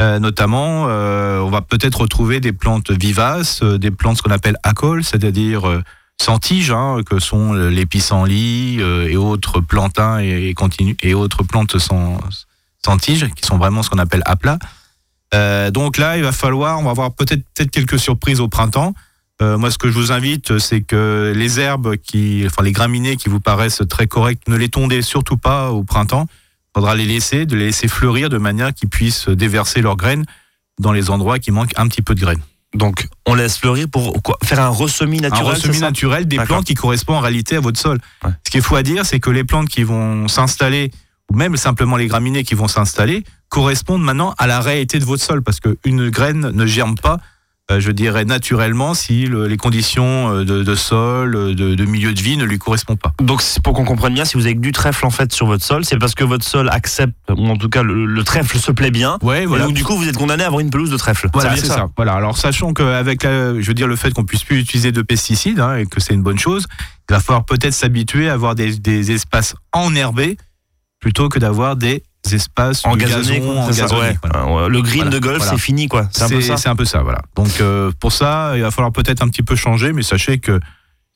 Euh, 0.00 0.18
notamment, 0.18 0.86
euh, 0.88 1.38
on 1.38 1.50
va 1.50 1.60
peut-être 1.60 2.00
retrouver 2.00 2.40
des 2.40 2.52
plantes 2.52 2.90
vivaces, 2.90 3.62
euh, 3.62 3.78
des 3.78 3.92
plantes 3.92 4.16
ce 4.16 4.22
qu'on 4.22 4.32
appelle 4.32 4.56
acoles, 4.64 5.04
c'est-à-dire 5.04 5.68
euh, 5.68 5.82
sans 6.20 6.40
tige, 6.40 6.72
hein, 6.72 6.98
que 7.08 7.20
sont 7.20 7.52
les 7.52 7.86
pissenlits 7.86 8.78
euh, 8.80 9.08
et 9.08 9.16
autres 9.16 9.60
plantains 9.60 10.18
et, 10.20 10.48
et, 10.48 10.54
continu- 10.54 10.96
et 11.02 11.14
autres 11.14 11.44
plantes 11.44 11.78
sans, 11.78 12.18
sans 12.84 12.96
tige, 12.96 13.28
qui 13.36 13.46
sont 13.46 13.56
vraiment 13.56 13.84
ce 13.84 13.90
qu'on 13.90 14.00
appelle 14.00 14.22
à 14.26 14.34
plat. 14.34 14.58
Euh, 15.32 15.70
donc 15.70 15.96
là, 15.96 16.16
il 16.16 16.24
va 16.24 16.32
falloir, 16.32 16.80
on 16.80 16.82
va 16.82 16.90
avoir 16.90 17.12
peut-être 17.12 17.42
peut-être 17.54 17.70
quelques 17.70 17.98
surprises 18.00 18.40
au 18.40 18.48
printemps. 18.48 18.94
Euh, 19.42 19.58
moi, 19.58 19.70
ce 19.70 19.78
que 19.78 19.88
je 19.88 19.94
vous 19.94 20.12
invite, 20.12 20.58
c'est 20.58 20.80
que 20.80 21.32
les 21.34 21.58
herbes 21.58 21.96
qui, 21.96 22.44
enfin 22.46 22.62
les 22.62 22.72
graminées 22.72 23.16
qui 23.16 23.28
vous 23.28 23.40
paraissent 23.40 23.82
très 23.88 24.06
correctes, 24.06 24.48
ne 24.48 24.56
les 24.56 24.68
tondez 24.68 25.02
surtout 25.02 25.36
pas 25.36 25.70
au 25.70 25.82
printemps. 25.82 26.26
Il 26.30 26.80
faudra 26.80 26.94
les 26.94 27.04
laisser, 27.04 27.46
de 27.46 27.56
les 27.56 27.66
laisser 27.66 27.88
fleurir 27.88 28.28
de 28.28 28.38
manière 28.38 28.72
qu'ils 28.72 28.88
puissent 28.88 29.28
déverser 29.28 29.80
leurs 29.80 29.96
graines 29.96 30.24
dans 30.80 30.92
les 30.92 31.10
endroits 31.10 31.38
qui 31.38 31.50
manquent 31.50 31.76
un 31.76 31.88
petit 31.88 32.02
peu 32.02 32.14
de 32.14 32.20
graines. 32.20 32.42
Donc, 32.74 33.06
on 33.26 33.34
laisse 33.34 33.58
fleurir 33.58 33.86
pour 33.88 34.20
quoi? 34.22 34.36
Faire 34.42 34.60
un 34.60 34.68
ressemis 34.68 35.20
naturel. 35.20 35.46
un 35.46 35.50
ressemis 35.50 35.78
naturel 35.78 36.26
des 36.26 36.38
plantes 36.38 36.64
qui 36.64 36.74
correspondent 36.74 37.18
en 37.18 37.20
réalité 37.20 37.56
à 37.56 37.60
votre 37.60 37.78
sol. 37.78 37.98
Ouais. 38.24 38.30
Ce 38.44 38.50
qu'il 38.50 38.62
faut 38.62 38.74
à 38.74 38.82
dire, 38.82 39.06
c'est 39.06 39.20
que 39.20 39.30
les 39.30 39.44
plantes 39.44 39.68
qui 39.68 39.84
vont 39.84 40.26
s'installer, 40.26 40.90
ou 41.32 41.36
même 41.36 41.56
simplement 41.56 41.96
les 41.96 42.08
graminées 42.08 42.42
qui 42.42 42.54
vont 42.54 42.66
s'installer, 42.66 43.22
correspondent 43.48 44.02
maintenant 44.02 44.34
à 44.38 44.48
la 44.48 44.60
réalité 44.60 44.98
de 44.98 45.04
votre 45.04 45.22
sol, 45.22 45.42
parce 45.42 45.60
qu'une 45.60 46.10
graine 46.10 46.50
ne 46.50 46.66
germe 46.66 46.96
pas, 46.96 47.18
je 47.70 47.90
dirais 47.90 48.26
naturellement, 48.26 48.92
si 48.92 49.24
le- 49.26 49.46
les 49.46 49.56
conditions 49.56 50.30
euh, 50.34 50.44
de, 50.44 50.62
de 50.62 50.74
sol, 50.74 51.34
euh, 51.34 51.54
de, 51.54 51.74
de 51.74 51.84
milieu 51.86 52.12
de 52.12 52.20
vie 52.20 52.36
ne 52.36 52.44
lui 52.44 52.58
correspondent 52.58 52.98
pas. 52.98 53.14
Donc, 53.22 53.42
pour 53.62 53.72
qu'on 53.72 53.84
comprenne 53.86 54.12
bien, 54.12 54.26
si 54.26 54.36
vous 54.36 54.44
avez 54.44 54.54
du 54.54 54.70
trèfle 54.70 55.06
en 55.06 55.10
fait 55.10 55.32
sur 55.32 55.46
votre 55.46 55.64
sol, 55.64 55.82
c'est 55.84 55.98
parce 55.98 56.14
que 56.14 56.24
votre 56.24 56.44
sol 56.44 56.68
accepte, 56.68 57.14
ou 57.30 57.46
en 57.48 57.56
tout 57.56 57.70
cas 57.70 57.82
le, 57.82 58.04
le 58.04 58.22
trèfle 58.24 58.58
se 58.58 58.70
plaît 58.70 58.90
bien. 58.90 59.18
Ouais, 59.22 59.44
Et 59.44 59.46
voilà. 59.46 59.64
donc, 59.64 59.72
du 59.74 59.82
coup, 59.82 59.96
vous 59.96 60.06
êtes 60.08 60.18
condamné 60.18 60.42
à 60.42 60.46
avoir 60.48 60.60
une 60.60 60.68
pelouse 60.70 60.90
de 60.90 60.96
trèfle. 60.98 61.28
Voilà, 61.32 61.56
c'est 61.56 61.66
ça. 61.66 61.88
Voilà. 61.96 62.12
Alors, 62.12 62.36
sachant 62.36 62.74
qu'avec, 62.74 63.22
je 63.22 63.66
veux 63.66 63.74
dire, 63.74 63.88
le 63.88 63.96
fait 63.96 64.12
qu'on 64.12 64.24
puisse 64.24 64.44
plus 64.44 64.60
utiliser 64.60 64.92
de 64.92 65.00
pesticides 65.00 65.58
hein, 65.60 65.76
et 65.76 65.86
que 65.86 66.00
c'est 66.00 66.12
une 66.12 66.22
bonne 66.22 66.38
chose, 66.38 66.66
il 67.08 67.14
va 67.14 67.20
falloir 67.20 67.46
peut-être 67.46 67.72
s'habituer 67.74 68.28
à 68.28 68.34
avoir 68.34 68.54
des, 68.54 68.76
des 68.76 69.10
espaces 69.10 69.54
enherbés 69.72 70.36
plutôt 71.00 71.28
que 71.30 71.38
d'avoir 71.38 71.76
des 71.76 72.02
espaces 72.32 72.84
En 72.84 72.94
de 72.96 73.00
gazonné, 73.00 73.38
gazon, 73.40 73.52
quoi, 73.52 73.60
en 73.62 73.66
c'est 73.66 73.72
ça, 73.74 73.82
gazonné, 73.82 74.00
ouais. 74.02 74.16
voilà. 74.22 74.46
Euh, 74.64 74.68
Le 74.68 74.82
green 74.82 75.02
Voilà, 75.02 75.10
de 75.10 75.18
golf, 75.18 75.36
voilà. 75.38 75.52
c'est 75.52 75.58
fini, 75.58 75.88
quoi. 75.88 76.08
C'est 76.12 76.22
un 76.24 76.28
peu 76.28 76.40
ça. 76.40 76.56
C'est 76.56 76.68
un 76.68 76.76
peu 76.76 76.84
ça, 76.84 77.02
voilà. 77.02 77.20
Donc, 77.36 77.50
euh, 77.60 77.90
pour 78.00 78.12
ça, 78.12 78.52
il 78.56 78.62
va 78.62 78.70
falloir 78.70 78.92
peut-être 78.92 79.22
un 79.22 79.28
petit 79.28 79.42
peu 79.42 79.56
changer, 79.56 79.92
mais 79.92 80.02
sachez 80.02 80.38
que 80.38 80.60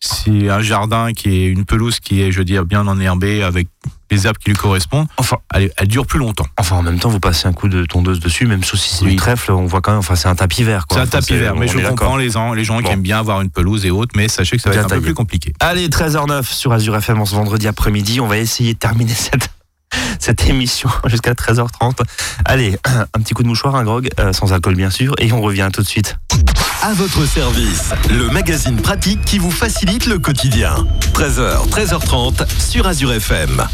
si 0.00 0.48
un 0.48 0.60
jardin 0.60 1.12
qui 1.12 1.28
est 1.42 1.46
une 1.46 1.64
pelouse 1.64 1.98
qui 1.98 2.22
est, 2.22 2.30
je 2.30 2.38
veux 2.38 2.44
dire, 2.44 2.64
bien 2.64 2.86
enherbée 2.86 3.42
avec 3.42 3.66
les 4.12 4.26
herbes 4.26 4.38
qui 4.38 4.48
lui 4.50 4.56
correspondent, 4.56 5.08
Enfin, 5.16 5.38
elle, 5.52 5.70
elle 5.76 5.88
dure 5.88 6.06
plus 6.06 6.20
longtemps. 6.20 6.46
enfin, 6.56 6.76
en 6.76 6.82
même 6.82 7.00
temps, 7.00 7.08
vous 7.10 7.18
passez 7.20 7.48
un 7.48 7.52
coup 7.52 7.68
de 7.68 7.84
tondeuse 7.84 8.20
dessus, 8.20 8.46
même 8.46 8.62
si 8.62 8.76
c'est 8.78 9.04
Oui. 9.04 9.10
du 9.10 9.16
trèfle, 9.16 9.50
on 9.52 9.66
voit 9.66 9.80
quand 9.80 9.90
même, 9.90 9.98
enfin, 9.98 10.14
c'est 10.14 10.28
un 10.28 10.36
tapis 10.36 10.62
vert. 10.62 10.84
C'est 10.88 10.98
un 10.98 11.02
Enfin, 11.02 11.10
tapis 11.10 11.34
vert, 11.34 11.56
mais 11.56 11.66
je 11.66 11.78
comprends 11.80 12.16
les 12.16 12.30
gens, 12.30 12.52
les 12.54 12.64
gens 12.64 12.76
Bon. 12.80 12.86
qui 12.86 12.92
aiment 12.92 13.02
bien 13.02 13.18
avoir 13.18 13.40
une 13.42 13.50
pelouse 13.50 13.84
et 13.84 13.90
autres, 13.90 14.12
mais 14.16 14.28
sachez 14.28 14.56
que 14.56 14.62
ça 14.62 14.70
va 14.70 14.76
Bien 14.76 14.84
être 14.84 14.92
un 14.92 14.96
peu 14.96 15.02
plus 15.02 15.14
compliqué. 15.14 15.52
Allez, 15.60 15.88
13h09 15.88 16.44
sur 16.44 16.72
Azure 16.72 16.96
FM 16.96 17.20
en 17.20 17.26
ce 17.26 17.34
vendredi 17.34 17.66
après-midi. 17.66 18.20
On 18.20 18.28
va 18.28 18.38
essayer 18.38 18.74
de 18.74 18.78
terminer 18.78 19.12
cette, 19.14 19.50
cette 20.18 20.46
émission 20.48 20.88
jusqu'à 21.06 21.32
13h30. 21.32 22.00
Allez, 22.44 22.78
un 22.84 23.20
petit 23.20 23.34
coup 23.34 23.42
de 23.42 23.48
mouchoir, 23.48 23.74
un 23.76 23.84
grog, 23.84 24.08
euh, 24.20 24.32
sans 24.32 24.52
alcool 24.52 24.74
bien 24.74 24.90
sûr, 24.90 25.14
et 25.18 25.32
on 25.32 25.40
revient 25.40 25.68
tout 25.72 25.82
de 25.82 25.86
suite. 25.86 26.16
À 26.82 26.92
votre 26.92 27.26
service, 27.26 27.90
le 28.08 28.28
magazine 28.30 28.76
pratique 28.76 29.20
qui 29.24 29.38
vous 29.38 29.50
facilite 29.50 30.06
le 30.06 30.18
quotidien. 30.18 30.86
13h, 31.12 31.68
13h30 31.68 32.46
sur 32.60 32.86
Azure 32.86 33.12
FM. 33.12 33.66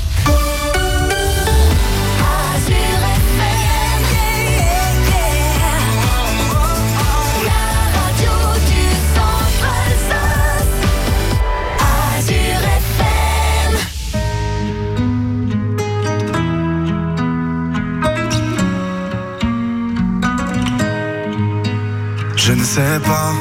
Je 22.47 22.53
ne 22.53 22.63
sais 22.63 23.01
pas 23.03 23.33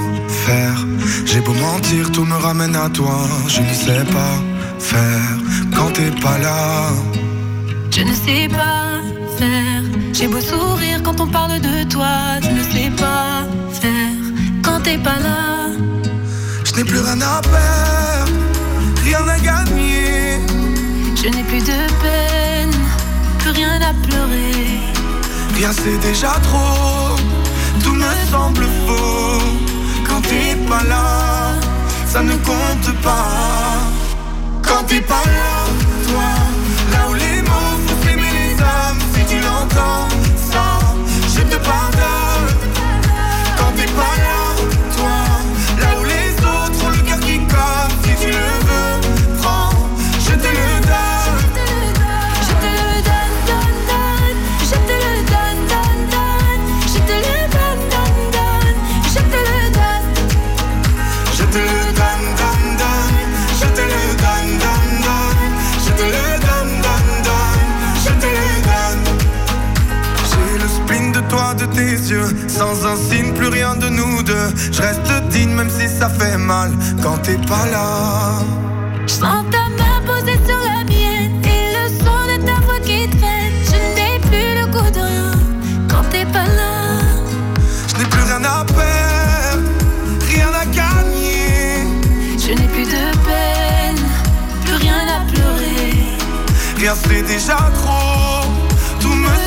faire. 0.45 0.77
J'ai 1.25 1.41
beau 1.41 1.51
mentir, 1.53 2.09
tout 2.13 2.23
me 2.23 2.35
ramène 2.35 2.73
à 2.73 2.87
toi. 2.89 3.17
Je 3.49 3.59
ne 3.59 3.73
sais 3.73 4.05
pas 4.05 4.35
faire 4.79 5.37
quand 5.75 5.91
t'es 5.91 6.11
pas 6.21 6.37
là. 6.37 6.87
Je 7.91 8.01
ne 8.01 8.13
sais 8.13 8.47
pas 8.47 9.01
faire. 9.37 9.83
J'ai 10.13 10.27
beau 10.29 10.39
sourire 10.39 11.03
quand 11.03 11.19
on 11.19 11.27
parle 11.27 11.59
de 11.59 11.83
toi. 11.89 12.39
Je 12.43 12.51
ne 12.57 12.63
sais 12.63 12.91
pas 12.95 13.43
faire. 13.81 14.15
Quand 14.63 14.79
t'es 14.79 14.97
pas 14.97 15.19
là. 15.27 15.67
Je 16.63 16.71
n'ai 16.75 16.85
plus 16.85 16.99
rien 16.99 17.19
à 17.19 17.41
perdre, 17.41 18.31
rien 19.03 19.27
à 19.27 19.37
gagner. 19.37 20.39
Je 21.21 21.27
n'ai 21.27 21.43
plus 21.43 21.59
de 21.59 21.79
peine, 22.03 22.75
plus 23.39 23.51
rien 23.51 23.81
à 23.81 23.93
pleurer. 24.07 24.79
Rien 25.55 25.71
c'est 25.73 25.99
déjà 25.99 26.33
trop, 26.47 27.17
semble 28.31 28.65
faux. 28.85 29.41
Quand 30.07 30.21
t'es 30.21 30.55
pas 30.69 30.83
là, 30.83 31.53
ça 32.07 32.21
ne 32.21 32.33
compte 32.33 33.01
pas. 33.01 33.27
Quand 34.61 34.83
t'es 34.87 35.01
pas 35.01 35.23
là 35.25 35.92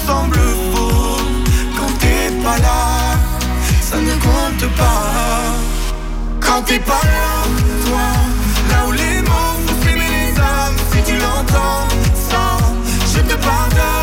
semble 0.07 0.39
faux. 0.73 1.21
Quand 1.77 1.93
t'es 1.99 2.31
pas 2.45 2.59
là, 2.59 3.17
ça 3.81 3.97
ne 4.09 4.15
compte 4.27 4.67
pas. 4.77 5.03
Quand 6.41 6.63
t'es 6.63 6.79
pas 6.79 7.05
là, 7.15 7.29
toi, 7.85 8.07
là 8.71 8.79
où 8.89 8.93
les 8.93 9.21
mots 9.29 9.57
font 9.67 9.95
les 10.05 10.29
âmes, 10.39 10.79
si 10.93 11.03
tu 11.09 11.15
l'entends, 11.19 11.89
ça, 12.31 12.45
je 13.13 13.21
te 13.21 13.35
pardonne. 13.35 13.96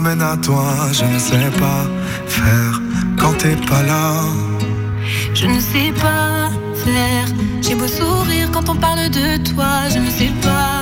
Je 0.00 1.04
ne 1.04 1.18
sais 1.18 1.50
pas 1.58 1.84
faire 2.26 2.80
quand 3.18 3.32
t'es 3.36 3.56
pas 3.56 3.82
là. 3.82 4.22
Je 5.34 5.46
ne 5.46 5.58
sais 5.58 5.92
pas 5.92 6.50
faire. 6.84 7.26
J'ai 7.60 7.74
beau 7.74 7.88
sourire 7.88 8.48
quand 8.52 8.68
on 8.68 8.76
parle 8.76 9.10
de 9.10 9.38
toi. 9.52 9.88
Je 9.92 9.98
ne 9.98 10.10
sais 10.10 10.30
pas. 10.40 10.77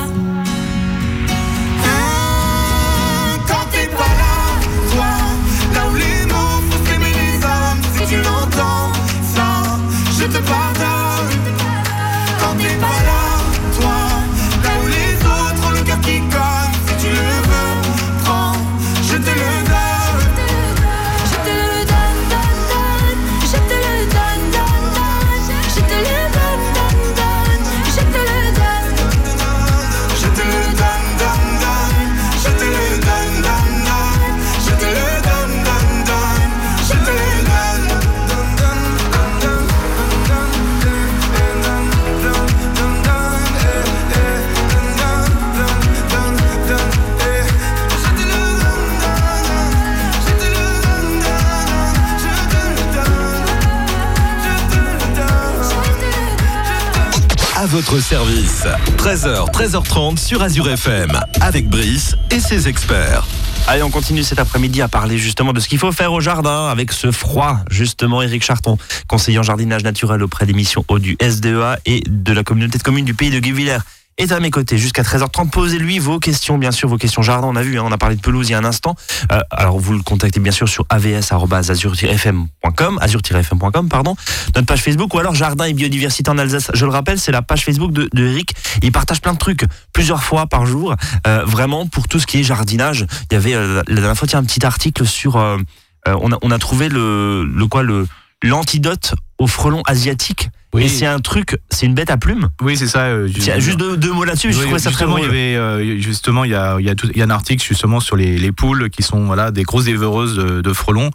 Service. 58.00 58.64
13h, 58.98 59.50
13h30 59.52 60.18
sur 60.18 60.42
Azure 60.42 60.68
FM. 60.68 61.18
Avec 61.40 61.68
Brice 61.68 62.16
et 62.30 62.40
ses 62.40 62.68
experts. 62.68 63.26
Allez, 63.68 63.82
on 63.82 63.90
continue 63.90 64.22
cet 64.22 64.38
après-midi 64.38 64.80
à 64.82 64.88
parler 64.88 65.18
justement 65.18 65.52
de 65.52 65.60
ce 65.60 65.68
qu'il 65.68 65.78
faut 65.78 65.92
faire 65.92 66.12
au 66.12 66.20
jardin 66.20 66.68
avec 66.68 66.92
ce 66.92 67.10
froid. 67.10 67.58
Justement, 67.70 68.22
Eric 68.22 68.44
Charton, 68.44 68.78
conseiller 69.08 69.38
en 69.38 69.42
jardinage 69.42 69.82
naturel 69.82 70.22
auprès 70.22 70.46
des 70.46 70.52
missions 70.52 70.84
eau 70.88 70.98
du 70.98 71.16
SDEA 71.20 71.78
et 71.84 72.02
de 72.06 72.32
la 72.32 72.44
communauté 72.44 72.78
de 72.78 72.82
communes 72.82 73.04
du 73.04 73.14
pays 73.14 73.30
de 73.30 73.38
Guivillers 73.38 73.78
est 74.18 74.32
à 74.32 74.40
mes 74.40 74.50
côtés 74.50 74.78
jusqu'à 74.78 75.02
13h30. 75.02 75.50
Posez-lui 75.50 75.98
vos 75.98 76.18
questions, 76.18 76.58
bien 76.58 76.70
sûr, 76.70 76.88
vos 76.88 76.96
questions 76.96 77.22
jardin. 77.22 77.48
On 77.48 77.56
a 77.56 77.62
vu, 77.62 77.78
hein, 77.78 77.82
on 77.86 77.92
a 77.92 77.98
parlé 77.98 78.16
de 78.16 78.20
pelouse 78.20 78.48
il 78.48 78.52
y 78.52 78.54
a 78.54 78.58
un 78.58 78.64
instant. 78.64 78.94
Euh, 79.32 79.40
alors, 79.50 79.78
vous 79.78 79.92
le 79.92 80.02
contactez 80.02 80.40
bien 80.40 80.52
sûr 80.52 80.68
sur 80.68 80.84
avs.azur-fm.com, 80.88 82.98
azur-fm.com, 83.00 83.88
pardon, 83.88 84.16
notre 84.54 84.66
page 84.66 84.82
Facebook 84.82 85.12
ou 85.14 85.18
alors 85.18 85.34
Jardin 85.34 85.64
et 85.66 85.72
Biodiversité 85.74 86.30
en 86.30 86.38
Alsace. 86.38 86.70
Je 86.74 86.84
le 86.84 86.90
rappelle, 86.90 87.18
c'est 87.18 87.32
la 87.32 87.42
page 87.42 87.64
Facebook 87.64 87.92
de, 87.92 88.08
de 88.12 88.26
Eric. 88.26 88.54
Il 88.82 88.92
partage 88.92 89.20
plein 89.20 89.32
de 89.32 89.38
trucs 89.38 89.64
plusieurs 89.92 90.22
fois 90.22 90.46
par 90.46 90.66
jour, 90.66 90.94
euh, 91.26 91.44
vraiment 91.44 91.86
pour 91.86 92.08
tout 92.08 92.20
ce 92.20 92.26
qui 92.26 92.40
est 92.40 92.42
jardinage. 92.42 93.06
Il 93.30 93.34
y 93.34 93.36
avait 93.36 93.54
euh, 93.54 93.82
la 93.86 93.94
dernière 93.94 94.16
fois, 94.16 94.26
il 94.28 94.32
y 94.32 94.36
a 94.36 94.38
un 94.38 94.44
petit 94.44 94.64
article 94.64 95.06
sur. 95.06 95.36
euh, 95.36 95.58
on, 96.06 96.32
a, 96.32 96.38
on 96.42 96.50
a 96.52 96.58
trouvé 96.58 96.88
le, 96.88 97.44
le 97.44 97.66
quoi 97.66 97.82
le 97.82 98.06
l'antidote 98.42 99.14
au 99.38 99.46
frelon 99.46 99.82
asiatique. 99.86 100.50
Oui. 100.74 100.84
Et 100.84 100.88
c'est 100.88 101.06
un 101.06 101.20
truc, 101.20 101.58
c'est 101.70 101.86
une 101.86 101.94
bête 101.94 102.10
à 102.10 102.16
plumes. 102.16 102.48
Oui, 102.60 102.76
c'est 102.76 102.88
ça. 102.88 103.04
euh, 103.06 103.28
Tiens, 103.38 103.58
Juste 103.58 103.78
deux, 103.78 103.96
deux 103.96 104.12
mots 104.12 104.24
là-dessus, 104.24 104.52
je 104.52 104.58
Oui, 104.58 104.64
trouvais 104.64 104.78
ça 104.78 104.90
très 104.90 105.06
bon. 105.06 105.16
Il 105.18 105.24
y 105.24 105.26
avait, 105.26 105.56
euh, 105.56 105.98
justement, 106.00 106.44
il 106.44 106.50
y 106.50 106.54
a, 106.54 106.76
il 106.78 106.84
y, 106.86 106.90
a 106.90 106.94
tout- 106.94 107.08
il 107.12 107.18
y 107.18 107.22
a 107.22 107.24
un 107.24 107.30
article 107.30 107.64
justement 107.64 108.00
sur 108.00 108.16
les, 108.16 108.36
les 108.38 108.52
poules 108.52 108.90
qui 108.90 109.02
sont 109.02 109.24
voilà, 109.24 109.50
des 109.50 109.62
grosses 109.62 109.84
dévoreuses 109.86 110.36
de, 110.36 110.60
de 110.60 110.72
frelons. 110.72 111.10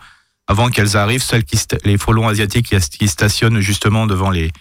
Avant 0.47 0.69
qu'elles 0.69 0.97
arrivent, 0.97 1.21
celles 1.21 1.43
qui, 1.43 1.57
les 1.85 1.97
frelons 1.97 2.27
asiatiques 2.27 2.73
qui, 2.97 3.07
stationnent 3.07 3.59
justement 3.59 4.07
devant 4.07 4.31
les, 4.31 4.51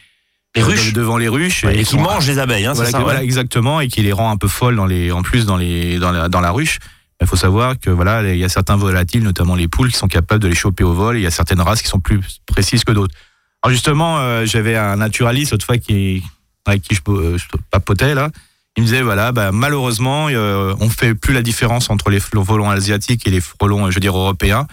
Les 0.55 0.63
euh, 0.63 0.67
ruches. 0.67 0.93
devant 0.93 1.17
les 1.17 1.29
ruches 1.29 1.65
Ouais, 1.65 1.75
et 1.77 1.79
qui 1.85 1.97
qui 1.97 1.99
mangent 1.99 2.27
les 2.29 2.39
abeilles, 2.39 2.67
hein, 2.67 2.75
voilà, 2.75 2.91
ça 2.91 2.99
que- 2.99 3.03
ouais. 3.03 3.05
voilà, 3.11 3.23
exactement, 3.25 3.81
et 3.81 3.89
qui 3.89 4.03
les 4.03 4.13
rend 4.13 4.31
un 4.31 4.37
peu 4.37 4.49
folles 4.49 4.77
dans 4.77 4.87
les, 4.87 5.11
en 5.11 5.23
plus 5.23 5.47
dans 5.47 5.57
les, 5.57 5.99
dans 5.99 6.13
la, 6.13 6.29
dans 6.29 6.41
la 6.41 6.51
ruche. 6.51 6.79
Il 7.23 7.27
faut 7.27 7.37
savoir 7.37 7.79
que 7.79 7.91
voilà, 7.91 8.23
il 8.35 8.39
y 8.39 8.45
a 8.45 8.49
certains 8.49 8.77
volatiles, 8.77 9.23
notamment 9.23 9.55
les 9.55 9.69
poules, 9.69 9.91
qui 9.91 9.97
sont 9.99 10.09
capables 10.09 10.43
de 10.43 10.49
les 10.49 10.55
choper 10.55 10.85
au 10.85 10.93
vol. 10.93 11.17
Et 11.17 11.21
il 11.21 11.23
y 11.23 11.27
a 11.27 11.31
certaines 11.31 11.61
races 11.61 11.83
qui 11.83 11.89
sont 11.89 12.01
plus 12.01 12.21
précises 12.47 12.85
que 12.85 12.93
d'autres. 12.93 13.15
Alors 13.63 13.73
justement, 13.73 14.19
euh, 14.19 14.45
j'avais 14.47 14.77
un 14.77 14.97
naturaliste 14.97 15.53
autrefois 15.53 15.79
qui, 15.79 16.23
avec 16.67 16.83
qui 16.83 16.95
je, 16.95 17.01
euh, 17.11 17.37
je 17.39 17.45
papotais 17.71 18.15
là. 18.15 18.31
Il 18.77 18.83
me 18.83 18.87
disait 18.87 19.03
voilà, 19.03 19.33
bah, 19.33 19.53
malheureusement, 19.53 20.29
euh, 20.31 20.75
on 20.81 20.89
fait 20.89 21.15
plus 21.15 21.35
la 21.35 21.43
différence 21.43 21.91
entre 21.91 22.09
les 22.11 22.21
frelons 22.21 22.71
asiatiques 22.71 23.27
et 23.27 23.31
les 23.31 23.41
frelons, 23.41 23.87
euh, 23.87 23.91
je 23.91 23.97
veux 23.97 24.01
dire 24.01 24.17
européens. 24.17 24.67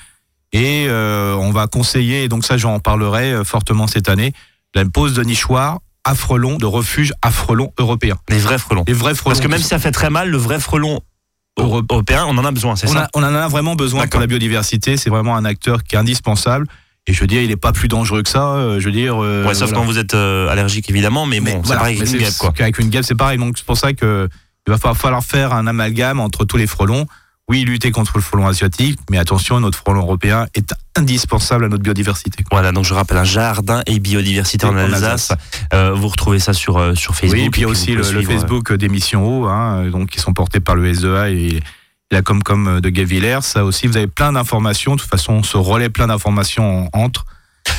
Et 0.53 0.85
euh, 0.87 1.33
on 1.35 1.51
va 1.51 1.67
conseiller, 1.67 2.23
et 2.23 2.29
donc 2.29 2.45
ça 2.45 2.57
j'en 2.57 2.79
parlerai 2.79 3.43
fortement 3.43 3.87
cette 3.87 4.07
année, 4.07 4.31
la 4.75 4.85
pose 4.85 5.13
de 5.13 5.23
nichoirs 5.23 5.79
à 6.05 6.15
frelons, 6.15 6.57
de 6.57 6.65
refuge 6.65 7.11
à 7.21 7.31
frelons 7.31 7.73
européens. 7.77 8.17
Les 8.29 8.37
vrais 8.37 8.57
frelons. 8.57 8.85
Les 8.87 8.93
vrais 8.93 9.13
frelons. 9.13 9.31
Parce 9.31 9.41
que 9.41 9.49
même 9.49 9.59
si 9.59 9.67
ça 9.67 9.79
fait 9.79 9.91
très 9.91 10.09
mal, 10.09 10.29
le 10.29 10.37
vrai 10.37 10.59
frelon 10.61 11.01
Euro- 11.59 11.81
européen, 11.89 12.23
on 12.29 12.37
en 12.37 12.45
a 12.45 12.51
besoin, 12.51 12.75
c'est 12.77 12.87
ça 12.87 13.05
a- 13.05 13.09
on 13.15 13.23
en 13.23 13.33
a 13.35 13.47
vraiment 13.49 13.75
besoin 13.75 14.07
pour 14.07 14.19
la 14.21 14.27
biodiversité. 14.27 14.95
C'est 14.95 15.09
vraiment 15.09 15.35
un 15.35 15.43
acteur 15.43 15.83
qui 15.83 15.95
est 15.95 15.97
indispensable. 15.97 16.67
Et 17.07 17.13
je 17.13 17.21
veux 17.21 17.27
dire, 17.27 17.41
il 17.41 17.47
n'est 17.47 17.55
pas 17.55 17.71
plus 17.71 17.87
dangereux 17.87 18.21
que 18.21 18.29
ça. 18.29 18.51
euh, 18.55 18.79
je 18.79 18.85
veux 18.85 18.91
dire. 18.91 19.15
euh, 19.23 19.45
Ouais, 19.47 19.53
sauf 19.53 19.69
voilà. 19.69 19.77
quand 19.77 19.85
vous 19.85 19.97
êtes 19.97 20.13
euh, 20.13 20.49
allergique 20.49 20.89
évidemment, 20.89 21.25
mais, 21.25 21.39
bon, 21.39 21.61
c'est 21.61 21.67
voilà, 21.67 21.79
pareil 21.79 21.95
mais 21.95 22.01
avec 22.01 22.13
une 22.13 22.19
c'est- 22.19 22.25
guêpe 22.25 22.37
quoi. 22.37 22.53
Avec 22.59 22.79
une 22.79 22.89
guêpe, 22.89 23.05
c'est 23.05 23.15
pareil. 23.15 23.37
Donc 23.37 23.57
c'est 23.57 23.65
pour 23.65 23.77
ça 23.77 23.93
que 23.93 24.27
il 24.67 24.71
va 24.71 24.77
fa- 24.77 24.93
falloir 24.93 25.23
faire 25.23 25.53
un 25.53 25.65
amalgame 25.67 26.19
entre 26.19 26.43
tous 26.45 26.57
les 26.57 26.67
frelons. 26.67 27.05
Oui, 27.49 27.63
lutter 27.63 27.91
contre 27.91 28.11
le 28.15 28.21
frelon 28.21 28.45
asiatique, 28.45 28.99
mais 29.09 29.17
attention, 29.17 29.61
notre 29.61 29.77
frelon 29.77 30.01
européen 30.01 30.47
est 30.53 30.73
indispensable 30.97 31.63
à 31.63 31.69
notre 31.69 31.81
biodiversité. 31.81 32.43
Voilà, 32.51 32.73
donc 32.73 32.83
je 32.83 32.93
rappelle 32.93 33.17
un 33.19 33.23
jardin 33.23 33.83
et 33.85 33.99
biodiversité 33.99 34.65
en 34.65 34.73
En 34.73 34.77
Alsace. 34.77 35.31
Euh, 35.73 35.93
vous 35.93 36.09
retrouvez 36.09 36.39
ça 36.39 36.51
sur 36.51 36.97
sur 36.97 37.15
Facebook. 37.15 37.39
oui, 37.39 37.45
et 37.45 37.49
puis 37.49 37.61
il 37.61 37.63
y 37.63 37.65
a 37.65 37.69
aussi 37.69 37.93
le, 37.93 38.03
Facebook 38.03 38.73
des 38.73 38.89
missions 38.89 39.25
eau, 39.25 39.45
hein, 39.47 39.87
donc 39.89 40.09
qui 40.09 40.19
sont 40.19 40.33
portés 40.33 40.59
par 40.59 40.75
le 40.75 40.93
SEA 40.93 41.29
et 41.29 41.61
la 42.11 42.21
Comcom 42.21 42.79
de 42.79 42.89
Guevillers. 42.89 43.41
Ça 43.41 43.65
aussi, 43.65 43.87
vous 43.87 43.97
avez 43.97 44.07
plein 44.07 44.31
d'informations. 44.33 44.95
De 44.95 45.01
toute 45.01 45.09
façon, 45.09 45.33
on 45.33 45.43
se 45.43 45.57
relaie 45.57 45.89
plein 45.89 46.07
d'informations 46.07 46.89
en- 46.93 46.99
entre. 47.03 47.25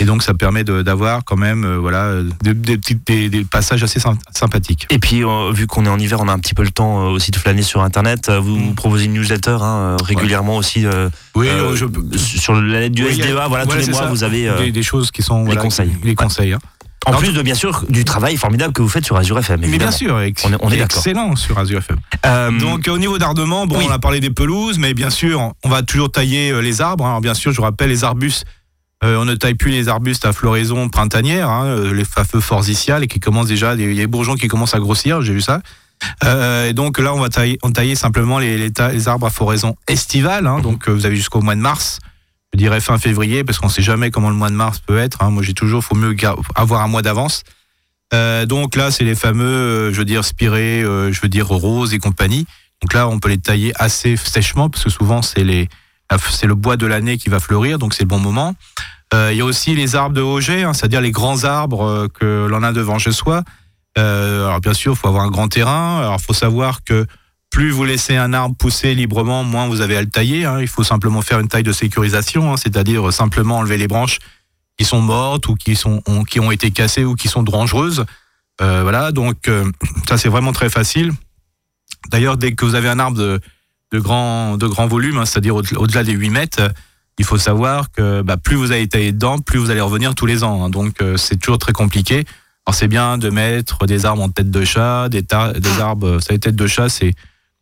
Et 0.01 0.05
donc, 0.05 0.23
ça 0.23 0.35
permet 0.35 0.65
d'avoir 0.65 1.25
quand 1.25 1.39
même 1.39 1.65
euh, 1.65 1.79
voilà, 1.79 2.03
euh, 2.05 2.29
des, 2.43 2.53
des 2.53 2.77
petits- 2.77 2.99
des- 3.07 3.31
des 3.31 3.45
passages 3.45 3.83
assez 3.83 3.99
sym- 3.99 4.19
sympathiques. 4.33 4.87
Et 4.91 4.99
puis, 4.99 5.25
euh, 5.25 5.51
vu 5.51 5.67
qu'on 5.67 5.87
est 5.87 5.89
en 5.89 5.99
hiver, 5.99 6.21
on 6.21 6.29
a 6.29 6.33
un 6.33 6.39
petit 6.39 6.53
peu 6.55 6.63
le 6.63 6.71
temps 6.71 7.07
euh, 7.07 7.09
aussi 7.11 7.31
de 7.31 7.37
flâner 7.37 7.63
sur 7.63 7.81
Internet. 7.83 8.29
Euh, 8.29 8.39
Vous 8.39 8.57
Mm. 8.59 8.75
proposez 8.75 9.07
une 9.07 9.15
newsletter 9.15 9.57
hein, 9.63 9.65
euh, 9.65 9.97
régulièrement 10.05 10.57
aussi 10.59 10.85
euh, 10.85 11.09
Oui, 11.35 11.49
euh, 11.49 11.75
je, 11.75 11.87
sur 12.19 12.55
la 12.61 12.81
lettre 12.81 12.95
du 12.95 13.03
Oui, 13.05 13.19
SDA. 13.19 13.49
Voilà, 13.49 13.65
tous 13.65 13.77
les 13.79 13.87
mois, 13.87 14.01
ça. 14.03 14.07
vous 14.09 14.25
avez. 14.25 14.47
euh, 14.49 14.59
des, 14.59 14.73
des 14.73 14.83
choses 14.83 15.11
qui 15.11 15.23
sont 15.23 15.39
les 15.41 15.47
voilà, 15.47 15.63
conseils. 15.63 15.91
Les 16.05 16.15
conseils. 16.15 16.53
hein. 16.53 16.59
En 17.07 17.11
Alors, 17.11 17.21
plus 17.21 17.33
de, 17.33 17.41
bien 17.43 17.55
sûr, 17.55 17.85
du 17.89 18.05
travail 18.05 18.37
formidable 18.37 18.73
que 18.73 18.83
vous 18.83 18.89
faites 18.89 19.05
sur 19.05 19.17
Azure 19.17 19.39
FM. 19.39 19.61
Mais 19.61 19.79
bien 19.79 19.91
sûr, 19.91 20.21
ex- 20.21 20.45
On 20.45 20.53
est- 20.53 20.57
on 20.61 20.71
est 20.71 20.81
excellent 20.81 21.37
sur 21.37 21.59
Azure 21.59 21.79
FM. 21.79 21.97
Euh, 22.27 22.51
Donc 22.59 22.89
au 22.89 22.99
niveau 22.99 23.19
d'ardement, 23.19 23.67
bon, 23.67 23.79
oui. 23.79 23.87
on 23.89 23.93
a 23.93 23.99
parlé 23.99 24.21
des 24.21 24.31
pelouses, 24.31 24.79
mais 24.79 24.95
bien 24.95 25.11
sûr, 25.11 25.53
on 25.65 25.69
va 25.69 25.83
toujours 25.83 26.11
tailler 26.11 26.51
euh, 26.51 26.61
les 26.61 26.81
arbres. 26.81 27.05
hein. 27.07 27.11
Alors 27.11 27.21
bien 27.21 27.35
sûr, 27.35 27.53
je 27.53 27.61
rappelle 27.61 27.89
les 27.91 28.05
arbustes. 28.05 28.45
euh, 29.05 29.17
on 29.17 29.25
ne 29.25 29.35
taille 29.37 29.55
plus 29.55 29.71
les 29.71 29.89
arbustes 29.89 30.25
à 30.27 30.33
floraison 30.33 30.89
printanière, 30.89 31.49
hein, 31.49 31.67
euh, 31.67 31.95
les 31.95 32.05
fameux 32.05 32.41
forsythiales, 32.43 33.05
et 33.05 33.07
qui 33.07 33.21
commencent 33.21 33.47
déjà, 33.47 33.75
il 33.77 33.93
y 33.95 33.99
a 34.01 34.03
des 34.03 34.07
bourgeons 34.09 34.35
qui 34.35 34.49
commencent 34.49 34.75
à 34.75 34.81
grossir, 34.81 35.23
j'ai 35.23 35.33
vu 35.33 35.41
ça. 35.41 35.61
Euh, 36.25 36.69
et 36.69 36.73
donc 36.73 36.99
là, 36.99 37.15
on 37.15 37.21
va 37.21 37.29
tailler, 37.29 37.59
on 37.63 37.71
tailler 37.71 37.95
simplement 37.95 38.39
les, 38.41 38.59
les, 38.59 38.73
ta- 38.73 38.91
les 38.93 39.07
arbres 39.09 39.27
à 39.27 39.31
floraison 39.31 39.77
estivale. 39.89 40.47
hein. 40.49 40.59
donc 40.61 40.89
euh, 40.89 40.93
vous 40.93 41.07
avez 41.07 41.15
jusqu'au 41.17 41.41
mois 41.41 41.55
de 41.55 41.61
mars, 41.61 42.01
je 42.55 42.59
dirais 42.59 42.81
fin 42.81 42.99
février, 42.99 43.45
parce 43.45 43.59
qu'on 43.59 43.69
sait 43.69 43.83
jamais 43.83 44.11
comment 44.11 44.31
le 44.31 44.37
mois 44.37 44.51
de 44.51 44.55
mars 44.55 44.79
peut 44.79 44.99
être. 44.99 45.23
hein. 45.23 45.31
Moi, 45.31 45.43
j'ai 45.43 45.55
toujours, 45.55 45.85
faut 45.85 45.95
mieux 45.95 46.17
avoir 46.55 46.83
un 46.83 46.89
mois 46.89 47.03
d'avance. 47.03 47.43
Euh, 48.15 48.47
donc 48.47 48.75
là, 48.75 48.91
c'est 48.91 49.05
les 49.05 49.15
fameux, 49.15 49.45
euh, 49.45 49.93
je 49.93 49.99
veux 49.99 50.05
dire, 50.07 50.25
spirés, 50.25 50.83
euh, 50.83 51.13
je 51.13 51.21
veux 51.21 51.29
dire, 51.29 51.47
roses 51.47 51.93
et 51.93 51.99
compagnie. 51.99 52.47
Donc 52.81 52.95
là, 52.95 53.07
on 53.09 53.19
peut 53.19 53.29
les 53.29 53.39
tailler 53.39 53.73
assez 53.77 54.17
sèchement, 54.17 54.71
parce 54.71 54.85
que 54.85 54.91
souvent, 54.91 55.21
c'est 55.21 55.45
le 55.45 56.55
bois 56.55 56.77
de 56.77 56.87
l'année 56.87 57.19
qui 57.19 57.29
va 57.29 57.39
fleurir, 57.39 57.79
donc 57.79 57.93
c'est 57.93 58.05
le 58.05 58.09
bon 58.09 58.21
moment. 58.21 58.55
Il 59.13 59.37
y 59.37 59.41
a 59.41 59.45
aussi 59.45 59.75
les 59.75 59.97
arbres 59.97 60.15
de 60.15 60.41
jet, 60.41 60.65
hein, 60.65 60.75
c'est-à-dire 60.75 61.01
les 61.01 61.11
grands 61.11 61.45
arbres 61.45 62.09
que 62.09 62.47
l'on 62.49 62.63
a 62.63 62.73
devant 62.73 62.99
chez 62.99 63.13
soi. 63.13 63.43
Alors 63.97 64.61
bien 64.61 64.75
sûr, 64.75 64.93
il 64.93 64.97
faut 64.97 65.09
avoir 65.09 65.25
un 65.25 65.31
grand 65.31 65.49
terrain. 65.49 65.99
Alors 65.99 66.21
faut 66.21 66.35
savoir 66.35 66.85
que 66.85 67.07
plus 67.51 67.71
vous 67.71 67.85
laissez 67.85 68.17
un 68.17 68.33
arbre 68.33 68.55
pousser 68.57 68.95
librement, 68.95 69.43
moins 69.45 69.67
vous 69.69 69.81
avez 69.81 69.97
à 69.97 70.01
le 70.03 70.09
tailler. 70.09 70.45
hein. 70.45 70.61
Il 70.61 70.69
faut 70.69 70.85
simplement 70.85 71.23
faire 71.23 71.41
une 71.41 71.49
taille 71.49 71.63
de 71.63 71.73
sécurisation, 71.73 72.53
hein, 72.53 72.57
c'est-à-dire 72.57 73.13
simplement 73.13 73.59
enlever 73.59 73.79
les 73.79 73.89
branches 73.89 74.19
qui 74.79 74.85
sont 74.85 75.01
mortes 75.01 75.49
ou 75.49 75.55
qui 75.55 75.75
sont 75.75 76.03
ont- 76.07 76.25
qui 76.25 76.41
ont 76.41 76.51
été 76.53 76.71
cassées 76.71 77.05
ou 77.05 77.15
qui 77.15 77.29
sont 77.29 77.43
dangereuses. 77.43 78.05
Euh, 78.61 78.83
voilà, 78.83 79.13
donc 79.13 79.49
euh, 79.49 79.71
ça 80.09 80.19
c'est 80.19 80.29
vraiment 80.29 80.53
très 80.53 80.69
facile. 80.71 81.13
D'ailleurs, 82.11 82.37
dès 82.37 82.53
que 82.53 82.65
vous 82.65 82.75
avez 82.75 82.89
un 82.89 82.99
arbre 82.99 83.17
de, 83.19 83.41
grand 83.99 84.57
de 84.57 84.67
grand 84.67 84.87
volume, 84.87 85.19
hein, 85.19 85.25
c'est-à-dire 85.25 85.57
au- 85.57 85.63
au-delà 85.77 86.05
des 86.05 86.13
8 86.13 86.31
mètres, 86.31 86.71
il 87.19 87.25
faut 87.25 87.39
savoir 87.39 87.91
que 87.91 88.23
bah, 88.23 88.37
plus 88.37 88.57
vous 88.57 88.71
allez 88.73 88.87
tailler 88.89 89.13
dedans, 89.13 89.39
plus 89.39 89.59
vous 89.59 89.71
allez 89.71 89.81
revenir 89.81 90.15
tous 90.15 90.27
les 90.27 90.45
ans. 90.45 90.69
donc 90.71 91.01
euh, 91.03 91.17
c'est 91.17 91.37
toujours 91.37 91.59
très 91.59 91.73
compliqué. 91.73 92.25
Alors 92.67 92.75
c'est 92.75 92.87
bien 92.89 93.17
de 93.19 93.31
mettre 93.31 93.87
des 93.87 94.05
arbres 94.05 94.23
en 94.23 94.29
tête 94.29 94.51
de 94.51 94.65
chat, 94.65 95.09
des 95.09 95.25
arbres, 95.81 96.21
ça 96.21 96.35
les 96.35 96.39
têtes 96.39 96.55
de 96.57 96.67
chat, 96.67 96.89
c'est 96.91 97.15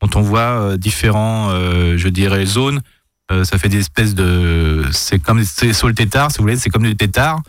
quand 0.06 0.20
on 0.20 0.22
voit 0.22 0.40
euh, 0.40 0.76
différents, 0.76 1.50
euh, 1.50 1.96
je 1.96 2.08
dirais, 2.08 2.46
zones, 2.46 2.80
euh, 3.32 3.42
ça 3.42 3.58
fait 3.58 3.68
des 3.68 3.78
espèces 3.78 4.14
de, 4.14 4.84
c'est 4.92 5.18
comme 5.18 5.42
c'est 5.42 5.72
sur 5.72 5.88
le 5.88 5.94
tétard, 5.94 6.30
si 6.30 6.38
vous 6.38 6.44
voulez, 6.44 6.56
c'est 6.56 6.70
comme 6.70 6.84
des 6.84 6.94
tétards, 6.94 7.42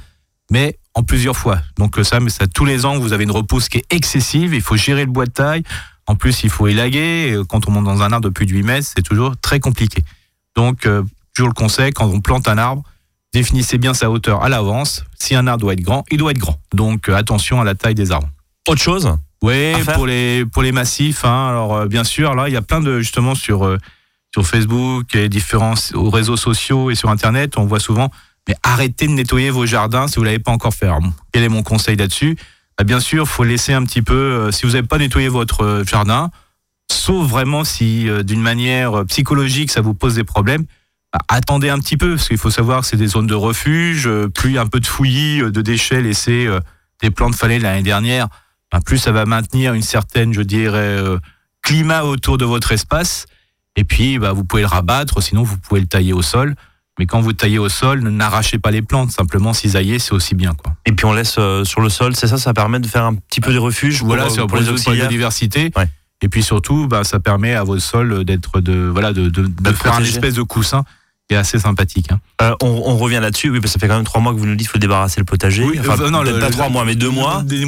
mais 0.49 0.77
en 0.95 1.03
plusieurs 1.03 1.37
fois. 1.37 1.59
Donc 1.77 1.99
ça, 2.01 2.19
mais 2.19 2.31
ça 2.31 2.47
tous 2.47 2.65
les 2.65 2.85
ans, 2.85 2.97
vous 2.97 3.13
avez 3.13 3.25
une 3.25 3.31
repousse 3.31 3.69
qui 3.69 3.77
est 3.77 3.93
excessive. 3.93 4.55
Il 4.55 4.61
faut 4.61 4.75
gérer 4.75 5.05
le 5.05 5.11
bois 5.11 5.25
de 5.25 5.31
taille. 5.31 5.63
En 6.07 6.15
plus, 6.15 6.43
il 6.43 6.49
faut 6.49 6.67
élaguer. 6.67 7.39
Quand 7.49 7.67
on 7.67 7.71
monte 7.71 7.85
dans 7.85 8.01
un 8.01 8.11
arbre 8.11 8.23
de 8.23 8.33
plus 8.33 8.45
de 8.45 8.53
8 8.53 8.63
mètres, 8.63 8.87
c'est 8.95 9.03
toujours 9.03 9.37
très 9.37 9.59
compliqué. 9.59 10.03
Donc, 10.55 10.87
toujours 11.35 11.49
le 11.49 11.53
conseil, 11.53 11.91
quand 11.91 12.07
on 12.07 12.21
plante 12.21 12.47
un 12.47 12.57
arbre, 12.57 12.81
définissez 13.33 13.77
bien 13.77 13.93
sa 13.93 14.09
hauteur 14.09 14.41
à 14.41 14.49
l'avance. 14.49 15.03
Si 15.19 15.35
un 15.35 15.45
arbre 15.45 15.61
doit 15.61 15.73
être 15.73 15.81
grand, 15.81 16.05
il 16.09 16.17
doit 16.17 16.31
être 16.31 16.39
grand. 16.39 16.57
Donc, 16.73 17.09
attention 17.09 17.59
à 17.59 17.65
la 17.65 17.75
taille 17.75 17.93
des 17.93 18.11
arbres. 18.11 18.29
autre 18.67 18.81
chose? 18.81 19.17
Oui, 19.43 19.73
pour 19.93 20.07
les 20.07 20.45
pour 20.45 20.63
les 20.63 20.71
massifs. 20.71 21.23
Hein, 21.25 21.49
alors 21.49 21.75
euh, 21.75 21.85
bien 21.87 22.03
sûr, 22.03 22.33
là 22.35 22.47
il 22.47 22.53
y 22.53 22.57
a 22.57 22.61
plein 22.61 22.81
de 22.81 22.99
justement 22.99 23.35
sur 23.35 23.65
euh, 23.65 23.77
sur 24.33 24.45
Facebook 24.45 25.15
et 25.15 25.29
différents 25.29 25.75
aux 25.93 26.09
réseaux 26.09 26.37
sociaux 26.37 26.89
et 26.91 26.95
sur 26.95 27.09
Internet, 27.09 27.57
on 27.57 27.65
voit 27.65 27.79
souvent. 27.79 28.09
Mais 28.47 28.55
arrêtez 28.63 29.07
de 29.07 29.11
nettoyer 29.11 29.49
vos 29.49 29.65
jardins 29.65 30.07
si 30.07 30.15
vous 30.15 30.23
l'avez 30.23 30.39
pas 30.39 30.51
encore 30.51 30.73
fait. 30.73 30.85
Alors, 30.85 31.01
quel 31.33 31.43
est 31.43 31.49
mon 31.49 31.63
conseil 31.63 31.97
là-dessus? 31.97 32.37
Bah, 32.77 32.83
Bien 32.83 32.99
sûr, 32.99 33.27
faut 33.27 33.43
laisser 33.43 33.73
un 33.73 33.83
petit 33.83 34.01
peu. 34.01 34.13
euh, 34.15 34.51
si 34.51 34.65
vous 34.65 34.71
n'avez 34.73 34.87
pas 34.87 34.97
nettoyé 34.97 35.27
votre 35.27 35.83
jardin, 35.85 36.31
sauf 36.91 37.27
vraiment 37.29 37.63
si 37.63 38.07
d'une 38.23 38.41
manière 38.41 39.05
psychologique 39.05 39.69
ça 39.71 39.81
vous 39.81 39.93
pose 39.93 40.15
des 40.15 40.23
problèmes. 40.23 40.63
bah, 41.13 41.19
Attendez 41.27 41.69
un 41.69 41.77
petit 41.79 41.97
peu, 41.97 42.11
parce 42.15 42.27
qu'il 42.27 42.37
faut 42.37 42.49
savoir 42.51 42.81
que 42.81 42.87
c'est 42.87 42.97
des 42.97 43.07
zones 43.07 43.27
de 43.27 43.35
refuge, 43.35 44.09
plus 44.33 44.57
un 44.57 44.65
peu 44.67 44.79
de 44.79 44.87
fouillis, 44.87 45.39
de 45.41 45.61
déchets 45.61 46.01
laissés, 46.01 46.47
des 47.03 47.11
plantes 47.11 47.35
fallait 47.35 47.59
l'année 47.59 47.83
dernière, 47.83 48.27
ben, 48.71 48.79
plus 48.81 48.97
ça 48.97 49.11
va 49.11 49.25
maintenir 49.25 49.73
une 49.73 49.81
certaine, 49.81 50.33
je 50.33 50.41
dirais, 50.41 50.77
euh, 50.79 51.17
climat 51.63 52.03
autour 52.03 52.37
de 52.37 52.45
votre 52.45 52.71
espace. 52.71 53.25
Et 53.75 53.83
puis, 53.83 54.17
bah, 54.19 54.33
vous 54.33 54.43
pouvez 54.43 54.63
le 54.63 54.67
rabattre, 54.67 55.21
sinon 55.21 55.43
vous 55.43 55.57
pouvez 55.57 55.81
le 55.81 55.87
tailler 55.87 56.13
au 56.13 56.21
sol. 56.21 56.55
Mais 56.99 57.05
quand 57.05 57.21
vous 57.21 57.33
taillez 57.33 57.59
au 57.59 57.69
sol, 57.69 58.01
ne- 58.01 58.09
n'arrachez 58.09 58.57
pas 58.57 58.71
les 58.71 58.81
plantes, 58.81 59.11
simplement 59.11 59.53
cisailler, 59.53 59.99
c'est 59.99 60.13
aussi 60.13 60.33
bien. 60.33 60.53
Quoi. 60.55 60.73
Et 60.87 60.91
puis 60.93 61.05
on 61.05 61.13
laisse 61.13 61.35
euh, 61.37 61.63
sur 61.63 61.79
le 61.81 61.89
sol, 61.89 62.15
c'est 62.15 62.27
ça, 62.27 62.39
ça 62.39 62.53
permet 62.55 62.79
de 62.79 62.87
faire 62.87 63.05
un 63.05 63.13
petit 63.13 63.39
peu 63.39 63.53
de 63.53 63.59
refuge 63.59 63.99
pour, 63.99 64.07
Voilà, 64.07 64.23
euh, 64.25 64.29
c'est 64.29 64.37
pour 64.39 64.47
pour, 64.47 64.57
les 64.57 64.63
les 64.63 64.67
pour 64.69 64.73
la 64.75 64.79
auxiliaires. 64.81 65.07
biodiversité. 65.07 65.71
Ouais. 65.75 65.87
Et 66.21 66.29
puis 66.29 66.41
surtout, 66.41 66.87
bah, 66.87 67.03
ça 67.03 67.19
permet 67.19 67.53
à 67.53 67.63
vos 67.63 67.77
sols 67.77 68.23
d'être 68.25 68.59
de 68.61 68.89
voilà 68.91 69.13
de, 69.13 69.29
de, 69.29 69.71
faire 69.73 69.93
un 69.93 70.01
espèce 70.03 70.33
de 70.33 70.41
coussin 70.41 70.83
est 71.35 71.37
assez 71.37 71.59
sympathique. 71.59 72.11
hein. 72.11 72.19
Euh, 72.41 72.55
on, 72.61 72.67
on 72.67 72.97
revient 72.97 73.19
là-dessus, 73.21 73.49
oui, 73.49 73.59
parce 73.59 73.73
que 73.73 73.79
ça 73.79 73.83
fait 73.83 73.87
quand 73.89 73.95
même 73.95 74.05
trois 74.05 74.21
mois 74.21 74.33
que 74.33 74.37
vous 74.39 74.45
nous 74.45 74.55
dites 74.55 74.67
qu'il 74.67 74.71
faut 74.71 74.77
débarrasser 74.77 75.19
le 75.19 75.25
potager. 75.25 75.63
Oui, 75.63 75.77
Enfin, 75.79 76.01
euh, 76.01 76.09
non, 76.09 76.23
le- 76.23 76.39
pas 76.39 76.47
le- 76.47 76.51
trois 76.53 76.69
mois, 76.69 76.85
mais 76.85 76.95
deux 76.95 77.09
mois. 77.09 77.43
Des 77.43 77.65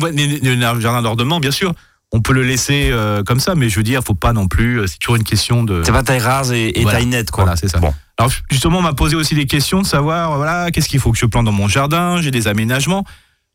jardins 0.79 1.01
d'ordonnement, 1.01 1.39
bien 1.39 1.51
sûr. 1.51 1.73
On 2.11 2.21
peut 2.21 2.33
le 2.33 2.43
laisser 2.43 2.89
euh, 2.91 3.21
comme 3.23 3.39
ça, 3.39 3.53
mais 3.53 3.69
je 3.69 3.75
veux 3.75 3.83
dire, 3.83 4.01
faut 4.03 4.15
pas 4.15 4.33
non 4.33 4.47
plus. 4.47 4.81
C'est 4.87 4.97
toujours 4.97 5.15
une 5.17 5.23
question 5.23 5.63
de. 5.63 5.83
C'est 5.85 5.91
pas 5.91 6.01
taille 6.01 6.19
rase 6.19 6.51
et, 6.51 6.79
et 6.79 6.81
Voilà. 6.81 6.97
taille 6.99 7.07
nette, 7.07 7.29
quoi. 7.31 7.43
Voilà, 7.43 7.57
c'est 7.57 7.67
ça. 7.67 7.77
Bon. 7.79 7.93
Alors 8.17 8.31
justement, 8.49 8.79
on 8.79 8.81
m'a 8.81 8.93
posé 8.93 9.15
aussi 9.15 9.35
des 9.35 9.45
questions 9.45 9.81
de 9.81 9.85
savoir, 9.87 10.35
voilà, 10.37 10.71
qu'est-ce 10.71 10.89
qu'il 10.89 10.99
faut 10.99 11.11
que 11.11 11.17
je 11.19 11.25
plante 11.27 11.45
dans 11.45 11.51
mon 11.51 11.67
jardin, 11.67 12.19
j'ai 12.21 12.31
des 12.31 12.47
aménagements. 12.47 13.03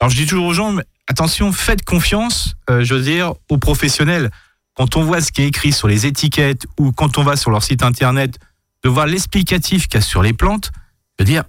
Alors 0.01 0.11
je 0.11 0.17
dis 0.17 0.27
toujours 0.27 0.47
aux 0.47 0.55
gens, 0.55 0.71
mais 0.73 0.85
attention, 1.09 1.51
faites 1.53 1.85
confiance, 1.85 2.55
je 2.69 2.95
veux 2.95 3.03
dire, 3.03 3.33
aux 3.51 3.59
professionnels. 3.59 4.31
Quand 4.77 4.97
on 4.97 5.03
voit 5.03 5.21
ce 5.21 5.33
qui 5.33 5.43
est 5.43 5.49
écrit 5.49 5.73
sur 5.73 5.87
les 5.89 6.07
étiquettes 6.07 6.65
ou 6.79 6.93
quand 6.93 7.19
on 7.19 7.23
va 7.25 7.37
sur 7.37 7.51
leur 7.51 7.63
site 7.63 7.83
internet, 7.83 8.39
de 8.85 8.89
voir 8.89 9.07
l'explicatif 9.07 9.89
qu'il 9.89 9.99
y 10.01 10.03
a 10.03 10.07
sur 10.07 10.23
les 10.23 10.33
plantes, 10.33 10.71
veux 11.19 11.25
dire, 11.25 11.45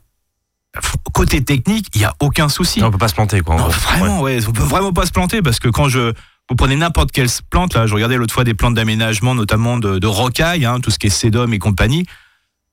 côté 1.13 1.43
technique, 1.43 1.88
il 1.93 2.00
n'y 2.00 2.06
a 2.06 2.13
aucun 2.19 2.50
souci. 2.50 2.82
On 2.84 2.91
peut 2.91 2.98
pas 2.98 3.08
se 3.08 3.13
planter, 3.13 3.41
quoi. 3.41 3.56
Non, 3.56 3.67
vraiment, 3.67 4.21
ouais. 4.21 4.39
on 4.48 4.52
peut 4.52 4.63
vraiment 4.63 4.93
pas 4.93 5.06
se 5.06 5.12
planter 5.12 5.41
parce 5.41 5.60
que 5.60 5.69
quand 5.69 5.88
je 5.89 6.13
vous 6.50 6.56
prenez 6.56 6.76
n'importe 6.76 7.12
quelle 7.12 7.30
plante, 7.50 7.74
là, 7.74 7.88
je 7.88 7.93
regardais 7.93 8.17
l'autre 8.17 8.34
fois 8.34 8.43
des 8.43 8.54
plantes 8.54 8.76
d'aménagement, 8.76 9.34
notamment 9.34 9.78
de, 9.78 9.98
de 9.98 10.08
rocaille, 10.08 10.65
hein, 10.65 10.80
tout 10.80 10.91
ce 10.91 11.00
qui 11.00 11.08
est 11.08 11.12
sédum 11.12 11.54
et 11.54 11.60
compagnie. 11.60 12.06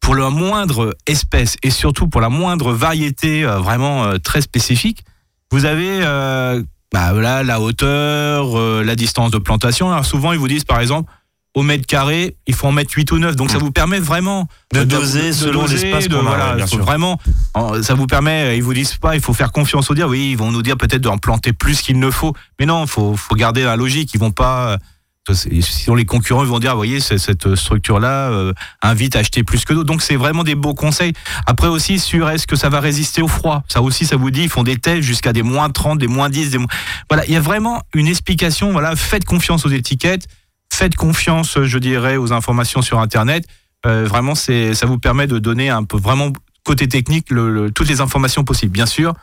Pour 0.01 0.15
la 0.15 0.31
moindre 0.31 0.97
espèce 1.07 1.57
et 1.63 1.71
surtout 1.71 2.09
pour 2.09 2.21
la 2.21 2.29
moindre 2.29 2.73
variété 2.73 3.45
euh, 3.45 3.59
vraiment 3.59 4.05
euh, 4.05 4.19
très 4.19 4.41
spécifique, 4.41 5.05
vous 5.51 5.65
avez 5.65 6.01
euh, 6.03 6.63
bah, 6.93 7.13
voilà, 7.13 7.43
la 7.45 7.61
hauteur, 7.61 8.59
la 8.59 8.97
distance 8.97 9.31
de 9.31 9.39
plantation. 9.39 9.91
Alors 9.91 10.05
souvent, 10.05 10.33
ils 10.33 10.39
vous 10.39 10.49
disent 10.49 10.65
par 10.65 10.81
exemple, 10.81 11.11
au 11.55 11.63
mètre 11.63 11.87
carré, 11.87 12.37
il 12.47 12.55
faut 12.55 12.67
en 12.67 12.73
mettre 12.73 12.93
8 12.97 13.13
ou 13.13 13.19
9. 13.19 13.37
Donc 13.37 13.51
ça 13.51 13.59
vous 13.59 13.71
permet 13.73 13.99
vraiment 14.01 14.49
De 14.73 14.85
doser 14.85 15.33
selon 15.35 15.67
l'espace 15.67 16.09
qu'on 16.09 16.19
a, 16.21 16.23
voilà, 16.23 16.55
bien 16.55 16.67
sûr. 16.67 16.79
Vraiment, 16.83 17.19
ça 17.83 17.95
vous 17.95 18.07
permet, 18.07 18.57
ils 18.57 18.63
vous 18.63 18.73
disent 18.75 18.95
pas, 18.95 19.15
il 19.17 19.21
faut 19.21 19.35
faire 19.35 19.53
confiance 19.53 19.91
aux 19.91 19.95
dire, 19.95 20.09
oui, 20.09 20.31
ils 20.31 20.37
vont 20.39 20.51
nous 20.51 20.63
dire 20.63 20.77
peut-être 20.79 21.03
d'en 21.03 21.19
planter 21.19 21.53
plus 21.53 21.83
qu'il 21.83 21.99
ne 21.99 22.11
faut. 22.11 22.35
Mais 22.59 22.65
non, 22.67 22.87
faut, 22.87 23.17
faut 23.17 23.35
garder 23.35 23.65
la 23.65 23.77
logique. 23.77 24.15
Ils 24.15 24.19
vont 24.21 24.31
pas, 24.31 24.79
euh, 25.31 25.35
sinon 25.35 25.95
les 25.95 26.07
concurrents 26.07 26.43
vont 26.45 26.59
dire, 26.59 26.71
vous 26.71 26.79
voyez, 26.79 27.01
c'est- 27.01 27.19
cette 27.19 27.55
structure-là 27.55 28.31
euh, 28.31 28.53
invite 28.81 29.15
à 29.15 29.19
acheter 29.19 29.43
plus 29.45 29.65
que 29.67 29.75
d'autres. 29.75 29.87
Donc 29.87 30.01
c'est 30.03 30.17
vraiment 30.17 30.45
des 30.45 30.55
beaux 30.55 30.73
conseils. 30.75 31.13
Après 31.47 31.69
aussi, 31.69 31.99
sur 31.99 32.31
est-ce 32.31 32.47
que 32.47 32.57
ça 32.57 32.71
va 32.71 32.81
résister 32.81 33.21
au 33.21 33.29
froid? 33.29 33.63
Ça 33.69 33.83
aussi, 33.83 34.07
ça 34.07 34.17
vous 34.17 34.31
dit, 34.31 34.45
ils 34.45 34.49
font 34.49 34.63
des 34.63 34.79
tests 34.79 35.03
jusqu'à 35.03 35.35
des 35.35 35.43
moins 35.43 35.69
30, 35.69 35.99
des 35.99 36.09
moins 36.09 36.31
10, 36.31 36.49
des 36.51 36.57
moins... 36.59 36.67
Voilà, 37.11 37.27
il 37.27 37.33
y 37.35 37.37
a 37.37 37.41
vraiment 37.41 37.83
une 37.95 38.07
explication. 38.09 38.73
Voilà, 38.73 38.97
faites 38.97 39.27
confiance 39.27 39.67
aux 39.67 39.71
étiquettes, 39.71 40.27
faites 40.75 40.97
confiance, 40.97 41.63
je 41.63 41.79
dirais, 41.79 42.17
aux 42.17 42.33
informations 42.33 42.83
sur 42.83 42.99
Internet. 42.99 43.47
Euh, 43.87 44.05
vraiment, 44.05 44.35
c'est, 44.35 44.75
ça 44.75 44.87
vous 44.87 44.99
permet 44.99 45.27
de 45.27 45.39
donner 45.39 45.71
un 45.71 45.85
peu 45.85 45.97
vraiment 45.97 46.33
côté 46.65 46.89
technique 46.89 47.29
toutes 47.75 47.89
les 47.89 48.01
informations 48.01 48.45
possibles. 48.45 48.73
Bien 48.73 48.87
sûr, 48.87 49.15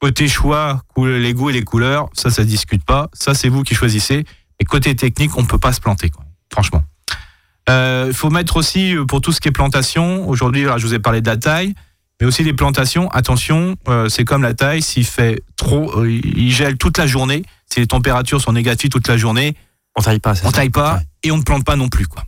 côté 0.00 0.28
choix, 0.28 0.82
les 0.98 1.32
goûts 1.32 1.50
et 1.50 1.54
les 1.54 1.64
couleurs, 1.64 2.08
ça, 2.12 2.30
ça 2.30 2.42
se 2.42 2.46
discute 2.46 2.84
pas. 2.84 3.08
Ça, 3.14 3.34
c'est 3.34 3.48
vous 3.48 3.62
qui 3.62 3.74
choisissez. 3.74 4.24
Et 4.60 4.64
côté 4.64 4.94
technique, 4.94 5.36
on 5.36 5.44
peut 5.44 5.58
pas 5.58 5.72
se 5.72 5.80
planter, 5.80 6.10
franchement. 6.52 6.82
Il 7.68 8.14
faut 8.14 8.30
mettre 8.30 8.56
aussi 8.56 8.96
euh, 8.96 9.04
pour 9.04 9.20
tout 9.20 9.32
ce 9.32 9.40
qui 9.40 9.48
est 9.48 9.52
plantation. 9.52 10.28
Aujourd'hui, 10.28 10.66
je 10.76 10.86
vous 10.86 10.94
ai 10.94 10.98
parlé 10.98 11.20
de 11.20 11.26
la 11.26 11.36
taille, 11.36 11.74
mais 12.20 12.26
aussi 12.26 12.44
les 12.44 12.52
plantations. 12.52 13.10
Attention, 13.10 13.76
euh, 13.88 14.08
c'est 14.08 14.24
comme 14.24 14.42
la 14.42 14.54
taille. 14.54 14.82
S'il 14.82 15.04
fait 15.04 15.42
trop, 15.56 16.00
euh, 16.00 16.08
il 16.08 16.52
gèle 16.52 16.76
toute 16.76 16.98
la 16.98 17.06
journée. 17.06 17.42
Si 17.66 17.80
les 17.80 17.86
températures 17.86 18.40
sont 18.40 18.52
négatives 18.52 18.90
toute 18.90 19.08
la 19.08 19.16
journée, 19.16 19.56
On 19.98 20.02
taille 20.02 20.20
pas, 20.20 20.32
on 20.32 20.34
ça 20.34 20.52
taille 20.52 20.70
pas 20.70 20.94
Ouais. 20.96 21.00
et 21.24 21.30
on 21.30 21.38
ne 21.38 21.42
plante 21.42 21.64
pas 21.64 21.76
non 21.76 21.88
plus 21.88 22.06
quoi. 22.06 22.22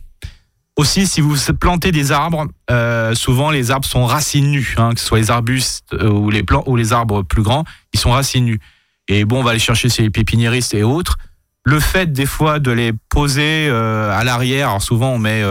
Aussi, 0.75 1.07
si 1.07 1.19
vous 1.19 1.35
plantez 1.59 1.91
des 1.91 2.13
arbres, 2.13 2.47
euh, 2.71 3.13
souvent 3.13 3.51
les 3.51 3.69
arbres 3.69 3.85
sont 3.85 4.05
racines 4.05 4.49
nues, 4.49 4.75
hein, 4.77 4.93
que 4.93 4.99
ce 5.01 5.05
soit 5.05 5.19
les 5.19 5.29
arbustes 5.29 5.93
euh, 5.93 6.09
ou 6.09 6.29
les 6.29 6.41
plants 6.41 6.63
ou 6.67 6.77
les 6.77 6.93
arbres 6.93 7.21
plus 7.21 7.41
grands, 7.43 7.65
ils 7.93 7.99
sont 7.99 8.11
racines 8.11 8.45
nues. 8.45 8.59
Et 9.09 9.25
bon, 9.25 9.41
on 9.41 9.43
va 9.43 9.51
les 9.53 9.59
chercher 9.59 9.89
chez 9.89 10.03
les 10.03 10.09
pépiniéristes 10.09 10.73
et 10.73 10.83
autres. 10.83 11.17
Le 11.65 11.81
fait 11.81 12.13
des 12.13 12.25
fois 12.25 12.59
de 12.59 12.71
les 12.71 12.93
poser 13.09 13.67
euh, 13.67 14.17
à 14.17 14.23
l'arrière, 14.23 14.69
alors 14.69 14.81
souvent 14.81 15.09
on 15.11 15.19
met 15.19 15.43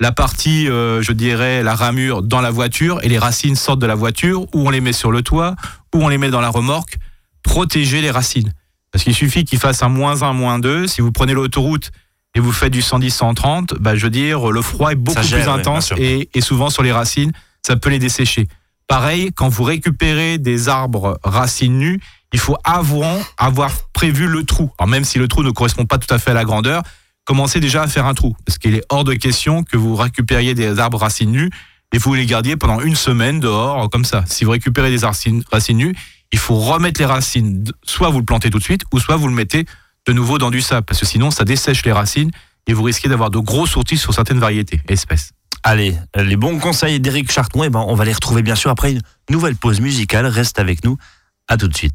la 0.00 0.10
partie, 0.10 0.66
je 0.66 1.12
dirais, 1.12 1.62
la 1.62 1.74
ramure 1.74 2.22
dans 2.22 2.40
la 2.40 2.50
voiture 2.50 2.98
et 3.04 3.08
les 3.10 3.18
racines 3.18 3.56
sortent 3.56 3.78
de 3.80 3.86
la 3.86 3.94
voiture, 3.94 4.42
ou 4.54 4.66
on 4.66 4.70
les 4.70 4.80
met 4.80 4.94
sur 4.94 5.12
le 5.12 5.20
toit, 5.22 5.54
ou 5.94 6.02
on 6.02 6.08
les 6.08 6.16
met 6.18 6.30
dans 6.30 6.40
la 6.40 6.48
remorque, 6.48 6.96
protéger 7.42 8.00
les 8.00 8.10
racines. 8.10 8.52
Parce 8.92 9.04
qu'il 9.04 9.14
suffit 9.14 9.44
qu'il 9.44 9.58
fasse 9.58 9.82
un 9.82 9.88
moins 9.88 10.22
1, 10.22 10.32
moins 10.34 10.58
2. 10.58 10.86
Si 10.86 11.00
vous 11.00 11.10
prenez 11.10 11.32
l'autoroute 11.32 11.90
et 12.34 12.40
vous 12.40 12.52
faites 12.52 12.72
du 12.72 12.82
110, 12.82 13.10
130, 13.10 13.74
bah, 13.80 13.96
je 13.96 14.04
veux 14.04 14.10
dire, 14.10 14.50
le 14.50 14.62
froid 14.62 14.92
est 14.92 14.96
beaucoup 14.96 15.20
plus 15.20 15.48
intense 15.48 15.92
et 15.96 16.28
souvent 16.40 16.70
sur 16.70 16.82
les 16.82 16.92
racines, 16.92 17.32
ça 17.66 17.76
peut 17.76 17.90
les 17.90 17.98
dessécher. 17.98 18.48
Pareil, 18.86 19.30
quand 19.34 19.48
vous 19.48 19.64
récupérez 19.64 20.38
des 20.38 20.68
arbres 20.68 21.18
racines 21.22 21.78
nues, 21.78 22.00
il 22.32 22.38
faut 22.38 22.56
avant 22.64 23.20
avoir 23.38 23.70
prévu 23.92 24.26
le 24.26 24.44
trou. 24.44 24.70
Alors 24.78 24.88
même 24.88 25.04
si 25.04 25.18
le 25.18 25.28
trou 25.28 25.42
ne 25.42 25.50
correspond 25.50 25.86
pas 25.86 25.98
tout 25.98 26.12
à 26.12 26.18
fait 26.18 26.32
à 26.32 26.34
la 26.34 26.44
grandeur, 26.44 26.82
commencez 27.24 27.60
déjà 27.60 27.82
à 27.82 27.88
faire 27.88 28.06
un 28.06 28.14
trou. 28.14 28.36
Parce 28.44 28.58
qu'il 28.58 28.74
est 28.74 28.84
hors 28.88 29.04
de 29.04 29.14
question 29.14 29.62
que 29.62 29.76
vous 29.76 29.96
récupériez 29.96 30.54
des 30.54 30.78
arbres 30.78 30.98
racines 30.98 31.30
nues 31.30 31.50
et 31.94 31.98
vous 31.98 32.14
les 32.14 32.26
gardiez 32.26 32.56
pendant 32.56 32.80
une 32.80 32.96
semaine 32.96 33.38
dehors, 33.38 33.88
comme 33.90 34.04
ça. 34.04 34.24
Si 34.26 34.44
vous 34.44 34.50
récupérez 34.50 34.90
des 34.90 35.04
racines, 35.04 35.42
racines 35.50 35.76
nues, 35.76 35.94
il 36.32 36.38
faut 36.38 36.56
remettre 36.56 37.00
les 37.00 37.06
racines. 37.06 37.64
Soit 37.84 38.10
vous 38.10 38.18
le 38.18 38.24
plantez 38.24 38.50
tout 38.50 38.58
de 38.58 38.64
suite, 38.64 38.82
ou 38.92 38.98
soit 38.98 39.16
vous 39.16 39.28
le 39.28 39.34
mettez 39.34 39.66
de 40.06 40.12
nouveau 40.12 40.38
dans 40.38 40.50
du 40.50 40.60
sable. 40.60 40.84
Parce 40.84 41.00
que 41.00 41.06
sinon, 41.06 41.30
ça 41.30 41.44
dessèche 41.44 41.84
les 41.84 41.92
racines 41.92 42.30
et 42.66 42.72
vous 42.72 42.82
risquez 42.82 43.08
d'avoir 43.08 43.30
de 43.30 43.38
gros 43.38 43.66
sorties 43.66 43.98
sur 43.98 44.14
certaines 44.14 44.38
variétés 44.38 44.80
espèces. 44.88 45.32
Allez, 45.62 45.96
les 46.16 46.36
bons 46.36 46.58
conseils 46.58 46.98
d'Éric 46.98 47.30
Charton, 47.30 47.62
eh 47.62 47.68
ben, 47.68 47.84
on 47.86 47.94
va 47.94 48.04
les 48.04 48.12
retrouver 48.12 48.42
bien 48.42 48.56
sûr 48.56 48.70
après 48.70 48.92
une 48.92 49.00
nouvelle 49.30 49.54
pause 49.54 49.80
musicale. 49.80 50.26
Reste 50.26 50.58
avec 50.58 50.84
nous. 50.84 50.96
À 51.48 51.56
tout 51.56 51.68
de 51.68 51.76
suite. 51.76 51.94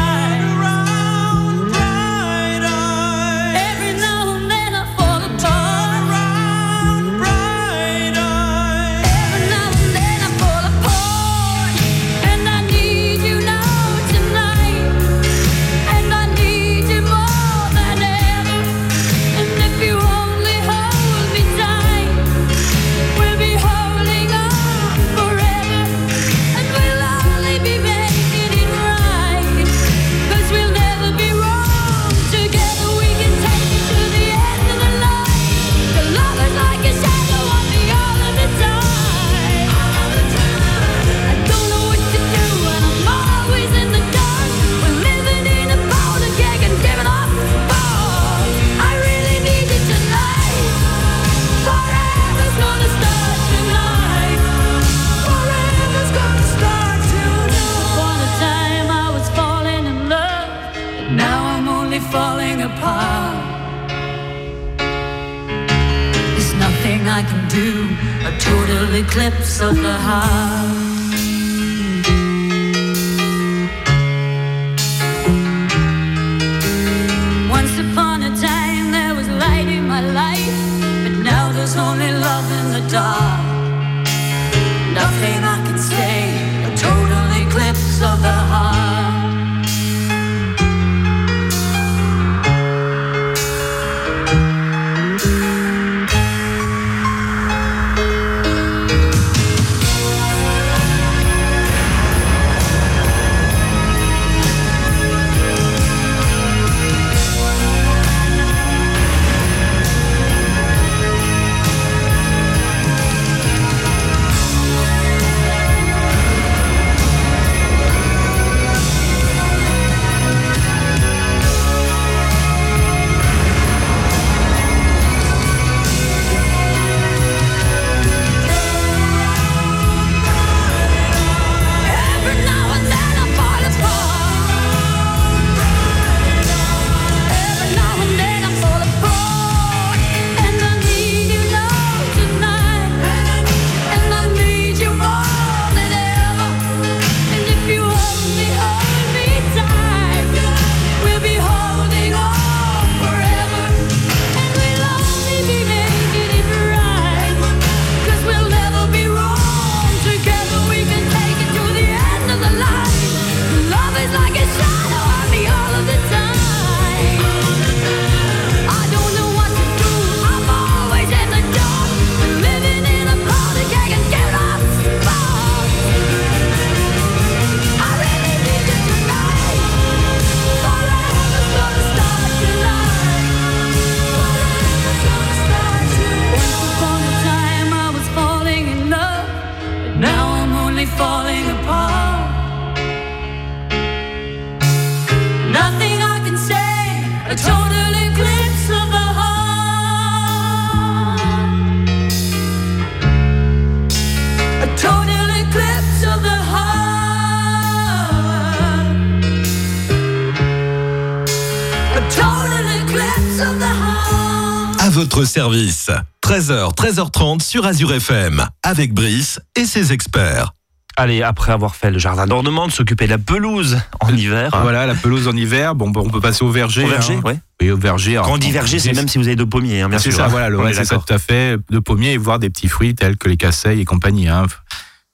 À 214.79 214.89
votre 214.89 215.23
service. 215.25 215.89
13h, 216.23 216.75
13h30 216.75 217.41
sur 217.41 217.65
Azure 217.65 217.93
FM. 217.93 218.45
Avec 218.63 218.93
Brice 218.93 219.39
et 219.55 219.65
ses 219.65 219.91
experts. 219.93 220.53
Allez, 220.97 221.23
après 221.23 221.51
avoir 221.53 221.75
fait 221.75 221.89
le 221.89 221.99
jardin 221.99 222.27
d'ornement, 222.27 222.67
de 222.67 222.71
s'occuper 222.71 223.05
de 223.05 223.11
la 223.11 223.17
pelouse 223.17 223.79
en 224.01 224.09
hiver. 224.15 224.53
hein. 224.53 224.59
Voilà, 224.61 224.85
la 224.85 224.93
pelouse 224.95 225.27
en 225.27 225.35
hiver. 225.35 225.73
Bon, 225.75 225.91
on 225.95 226.09
peut 226.09 226.19
passer 226.19 226.43
au 226.43 226.49
verger. 226.51 226.83
Au 226.83 226.87
verger, 226.87 227.15
hein. 227.15 227.21
ouais. 227.25 227.37
Oui, 227.61 227.71
au 227.71 227.77
verger. 227.77 228.19
on 228.19 228.37
dit 228.37 228.51
verger, 228.51 228.79
c'est 228.79 228.93
même 228.93 229.07
si 229.07 229.17
vous 229.17 229.27
avez 229.27 229.35
deux 229.35 229.45
pommiers, 229.45 229.81
hein, 229.81 229.89
bien 229.89 229.99
C'est 229.99 230.09
sûr. 230.11 230.17
ça, 230.19 230.25
hein. 230.25 230.29
voilà, 230.29 230.55
ouais, 230.55 230.73
c'est 230.73 230.85
ça 230.85 230.97
tout 230.97 231.13
à 231.13 231.17
fait. 231.19 231.57
De 231.69 231.79
pommiers 231.79 232.13
et 232.13 232.17
voir 232.17 232.39
des 232.39 232.49
petits 232.49 232.67
fruits 232.67 232.93
tels 232.95 233.17
que 233.17 233.29
les 233.29 233.37
casseilles 233.37 233.79
et 233.81 233.85
compagnie. 233.85 234.27
hein. 234.27 234.45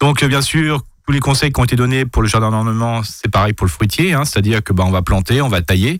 Donc, 0.01 0.23
bien 0.25 0.41
sûr, 0.41 0.81
tous 1.05 1.13
les 1.13 1.19
conseils 1.19 1.51
qui 1.53 1.59
ont 1.61 1.63
été 1.65 1.75
donnés 1.75 2.05
pour 2.05 2.21
le 2.21 2.27
jardin 2.27 2.51
d'ornement, 2.51 3.01
c'est 3.03 3.29
pareil 3.31 3.53
pour 3.53 3.65
le 3.65 3.71
fruitier, 3.71 4.13
hein, 4.13 4.23
c'est-à-dire 4.25 4.63
que 4.63 4.73
bah, 4.73 4.83
on 4.85 4.91
va 4.91 5.01
planter, 5.01 5.41
on 5.41 5.47
va 5.49 5.61
tailler. 5.61 5.97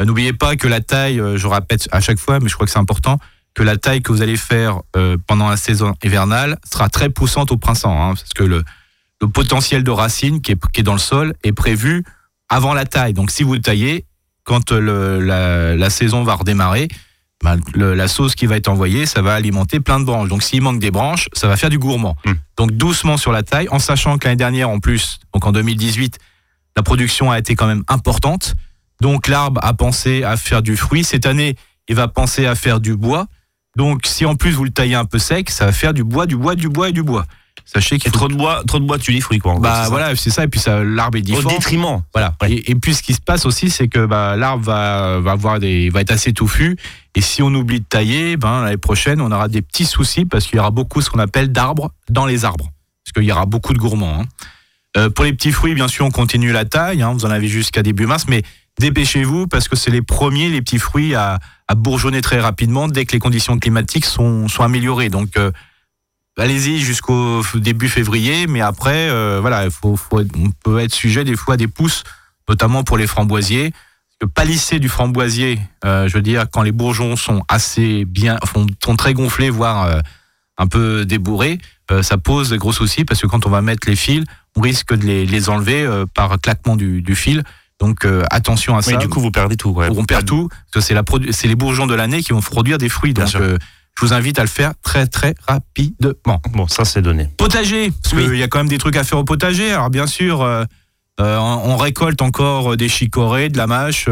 Euh, 0.00 0.04
N'oubliez 0.04 0.32
pas 0.32 0.56
que 0.56 0.66
la 0.68 0.80
taille, 0.80 1.20
euh, 1.20 1.36
je 1.38 1.46
répète 1.46 1.88
à 1.92 2.00
chaque 2.00 2.18
fois, 2.18 2.40
mais 2.40 2.48
je 2.48 2.54
crois 2.54 2.66
que 2.66 2.72
c'est 2.72 2.78
important, 2.78 3.18
que 3.54 3.62
la 3.62 3.76
taille 3.76 4.02
que 4.02 4.10
vous 4.12 4.22
allez 4.22 4.36
faire 4.36 4.80
euh, 4.96 5.16
pendant 5.26 5.48
la 5.48 5.56
saison 5.56 5.94
hivernale 6.02 6.58
sera 6.70 6.88
très 6.88 7.08
poussante 7.10 7.52
au 7.52 7.56
printemps, 7.56 8.02
hein, 8.10 8.14
parce 8.14 8.32
que 8.34 8.42
le, 8.44 8.64
le 9.20 9.28
potentiel 9.28 9.84
de 9.84 9.90
racine 9.90 10.40
qui 10.42 10.52
est, 10.52 10.58
qui 10.72 10.80
est 10.80 10.84
dans 10.84 10.92
le 10.94 10.98
sol 10.98 11.34
est 11.44 11.52
prévu 11.52 12.04
avant 12.48 12.74
la 12.74 12.84
taille. 12.84 13.12
Donc, 13.12 13.30
si 13.30 13.42
vous 13.44 13.56
taillez, 13.58 14.04
quand 14.42 14.72
le- 14.72 15.20
la, 15.20 15.76
la 15.76 15.90
saison 15.90 16.24
va 16.24 16.34
redémarrer, 16.34 16.88
ben, 17.42 17.58
le- 17.74 17.94
la 17.94 18.08
sauce 18.08 18.34
qui 18.34 18.46
va 18.46 18.56
être 18.56 18.68
envoyée, 18.68 19.06
ça 19.06 19.22
va 19.22 19.34
alimenter 19.34 19.78
plein 19.80 20.00
de 20.00 20.04
branches. 20.04 20.28
Donc 20.28 20.42
s'il 20.42 20.60
manque 20.62 20.80
des 20.80 20.90
branches, 20.90 21.28
ça 21.32 21.46
va 21.48 21.56
faire 21.56 21.70
du 21.70 21.78
gourmand. 21.78 22.16
Mm. 22.26 22.32
Donc 22.58 22.70
doucement 22.72 23.16
sur 23.16 23.32
la 23.32 23.42
taille, 23.42 23.68
en 23.70 23.78
sachant 23.78 24.18
que 24.18 24.24
l'année 24.26 24.36
dernière, 24.36 24.68
en 24.68 24.80
plus, 24.80 25.18
donc 25.32 25.46
en 25.46 25.52
2018, 25.52 26.18
la 26.76 26.82
production 26.82 27.30
a 27.30 27.38
été 27.38 27.54
quand 27.54 27.66
même 27.66 27.84
importante. 27.88 28.54
Donc 29.00 29.28
l'arbre 29.28 29.60
a 29.62 29.74
pensé 29.74 30.22
à 30.24 30.36
faire 30.36 30.62
du 30.62 30.76
fruit. 30.76 31.04
Cette 31.04 31.26
année, 31.26 31.56
il 31.88 31.94
va 31.96 32.08
penser 32.08 32.46
à 32.46 32.54
faire 32.54 32.80
du 32.80 32.96
bois. 32.96 33.26
Donc 33.76 34.02
si 34.06 34.24
en 34.24 34.36
plus 34.36 34.52
vous 34.52 34.64
le 34.64 34.70
taillez 34.70 34.94
un 34.94 35.04
peu 35.04 35.18
sec, 35.18 35.50
ça 35.50 35.66
va 35.66 35.72
faire 35.72 35.92
du 35.94 36.04
bois, 36.04 36.26
du 36.26 36.36
bois, 36.36 36.54
du 36.54 36.68
bois 36.68 36.88
et 36.88 36.92
du 36.92 37.02
bois. 37.02 37.26
Sachez 37.66 37.98
qu'il 37.98 38.10
faut... 38.10 38.18
trop 38.18 38.28
de 38.28 38.34
bois, 38.34 38.62
trop 38.66 38.78
de 38.78 38.84
bois, 38.84 38.98
tu 38.98 39.12
dis 39.12 39.20
fruits 39.20 39.38
quoi. 39.38 39.52
gros, 39.52 39.62
Bah 39.62 39.86
voilà, 39.88 40.14
c'est 40.16 40.30
ça. 40.30 40.44
Et 40.44 40.48
puis 40.48 40.60
ça, 40.60 40.84
l'arbre 40.84 41.16
est 41.16 41.22
Au 41.22 41.24
difforme. 41.24 41.54
détriment. 41.54 42.02
Voilà. 42.12 42.34
Ouais. 42.42 42.52
Et, 42.52 42.70
et 42.72 42.74
puis 42.74 42.94
ce 42.94 43.02
qui 43.02 43.14
se 43.14 43.20
passe 43.20 43.46
aussi, 43.46 43.70
c'est 43.70 43.88
que 43.88 44.04
bah, 44.06 44.36
l'arbre 44.36 44.64
va, 44.64 45.18
va 45.20 45.32
avoir 45.32 45.58
des, 45.60 45.88
va 45.88 46.00
être 46.02 46.10
assez 46.12 46.32
touffu. 46.32 46.76
Et 47.14 47.20
si 47.20 47.42
on 47.42 47.54
oublie 47.54 47.80
de 47.80 47.84
tailler, 47.86 48.36
ben 48.36 48.62
l'année 48.62 48.76
prochaine, 48.76 49.20
on 49.20 49.32
aura 49.32 49.48
des 49.48 49.62
petits 49.62 49.86
soucis 49.86 50.24
parce 50.24 50.46
qu'il 50.46 50.56
y 50.56 50.60
aura 50.60 50.70
beaucoup 50.72 51.00
ce 51.00 51.10
qu'on 51.10 51.20
appelle 51.20 51.52
d'arbres 51.52 51.90
dans 52.10 52.26
les 52.26 52.44
arbres, 52.44 52.70
parce 53.04 53.12
qu'il 53.14 53.24
y 53.24 53.32
aura 53.32 53.46
beaucoup 53.46 53.72
de 53.72 53.78
gourmands. 53.78 54.20
hein. 54.22 54.24
Euh, 54.96 55.10
pour 55.10 55.24
les 55.24 55.32
petits 55.32 55.50
fruits, 55.52 55.74
bien 55.74 55.88
sûr, 55.88 56.04
on 56.06 56.10
continue 56.10 56.52
la 56.52 56.64
taille. 56.64 57.02
hein, 57.02 57.12
vous 57.12 57.24
en 57.24 57.30
avez 57.30 57.48
jusqu'à 57.48 57.82
début 57.82 58.06
mars, 58.06 58.26
mais 58.28 58.42
dépêchez-vous 58.80 59.46
parce 59.46 59.68
que 59.68 59.76
c'est 59.76 59.90
les 59.90 60.02
premiers, 60.02 60.48
les 60.48 60.62
petits 60.62 60.78
fruits 60.78 61.14
à, 61.14 61.38
à 61.68 61.74
bourgeonner 61.74 62.20
très 62.20 62.40
rapidement 62.40 62.88
dès 62.88 63.04
que 63.04 63.12
les 63.12 63.18
conditions 63.18 63.58
climatiques 63.58 64.04
sont, 64.04 64.48
sont 64.48 64.62
améliorées. 64.62 65.08
Donc 65.08 65.36
euh, 65.36 65.50
allez-y 66.36 66.80
jusqu'au 66.80 67.42
début 67.54 67.88
février, 67.88 68.46
mais 68.46 68.60
après, 68.60 69.08
euh, 69.10 69.38
voilà, 69.40 69.64
il 69.64 69.70
faut, 69.70 69.96
faut 69.96 70.20
on 70.20 70.50
peut 70.64 70.80
être 70.80 70.94
sujet 70.94 71.24
des 71.24 71.36
fois 71.36 71.54
à 71.54 71.56
des 71.56 71.68
pousses, 71.68 72.04
notamment 72.48 72.84
pour 72.84 72.96
les 72.98 73.06
framboisiers. 73.06 73.72
Le 74.20 74.28
palissé 74.28 74.78
du 74.78 74.88
framboisier, 74.88 75.58
euh, 75.84 76.08
je 76.08 76.14
veux 76.14 76.22
dire, 76.22 76.46
quand 76.50 76.62
les 76.62 76.72
bourgeons 76.72 77.16
sont 77.16 77.42
assez 77.48 78.04
bien, 78.04 78.38
sont 78.52 78.96
très 78.96 79.12
gonflés, 79.12 79.50
voire 79.50 79.84
euh, 79.84 80.00
un 80.56 80.66
peu 80.66 81.04
débourrés, 81.04 81.58
euh, 81.90 82.02
ça 82.02 82.16
pose 82.16 82.48
de 82.50 82.56
gros 82.56 82.72
soucis 82.72 83.04
parce 83.04 83.20
que 83.20 83.26
quand 83.26 83.44
on 83.44 83.50
va 83.50 83.60
mettre 83.60 83.88
les 83.88 83.96
fils, 83.96 84.24
on 84.56 84.60
risque 84.60 84.94
de 84.94 85.04
les, 85.04 85.26
les 85.26 85.48
enlever 85.48 85.82
euh, 85.82 86.06
par 86.06 86.40
claquement 86.40 86.76
du, 86.76 87.02
du 87.02 87.14
fil. 87.16 87.42
Donc 87.86 88.04
euh, 88.06 88.24
attention 88.30 88.76
à 88.76 88.82
ça. 88.82 88.92
Oui, 88.92 88.96
du 88.98 89.08
coup, 89.08 89.20
vous 89.20 89.30
perdez 89.30 89.56
tout. 89.56 89.70
ouais. 89.70 89.88
on 89.94 90.04
perd 90.04 90.24
tout, 90.24 90.48
parce 90.72 90.86
que 90.86 90.94
c'est 90.94 91.32
c'est 91.32 91.48
les 91.48 91.54
bourgeons 91.54 91.86
de 91.86 91.94
l'année 91.94 92.22
qui 92.22 92.32
vont 92.32 92.40
produire 92.40 92.78
des 92.78 92.88
fruits. 92.88 93.12
Bien 93.12 93.24
Donc 93.26 93.34
euh, 93.36 93.58
je 93.96 94.06
vous 94.06 94.12
invite 94.14 94.38
à 94.38 94.42
le 94.42 94.48
faire 94.48 94.72
très 94.82 95.06
très 95.06 95.34
rapidement. 95.46 96.40
Bon, 96.52 96.66
ça 96.66 96.84
c'est 96.84 97.02
donné. 97.02 97.28
Potager, 97.36 97.92
parce 98.02 98.14
Oui. 98.14 98.24
qu'il 98.24 98.36
y 98.38 98.42
a 98.42 98.48
quand 98.48 98.58
même 98.58 98.68
des 98.68 98.78
trucs 98.78 98.96
à 98.96 99.04
faire 99.04 99.18
au 99.18 99.24
potager. 99.24 99.70
Alors 99.70 99.90
bien 99.90 100.06
sûr, 100.06 100.42
euh, 100.42 100.64
on 101.20 101.76
récolte 101.76 102.22
encore 102.22 102.76
des 102.76 102.88
chicorées, 102.88 103.48
de 103.50 103.58
la 103.58 103.66
mâche. 103.66 104.08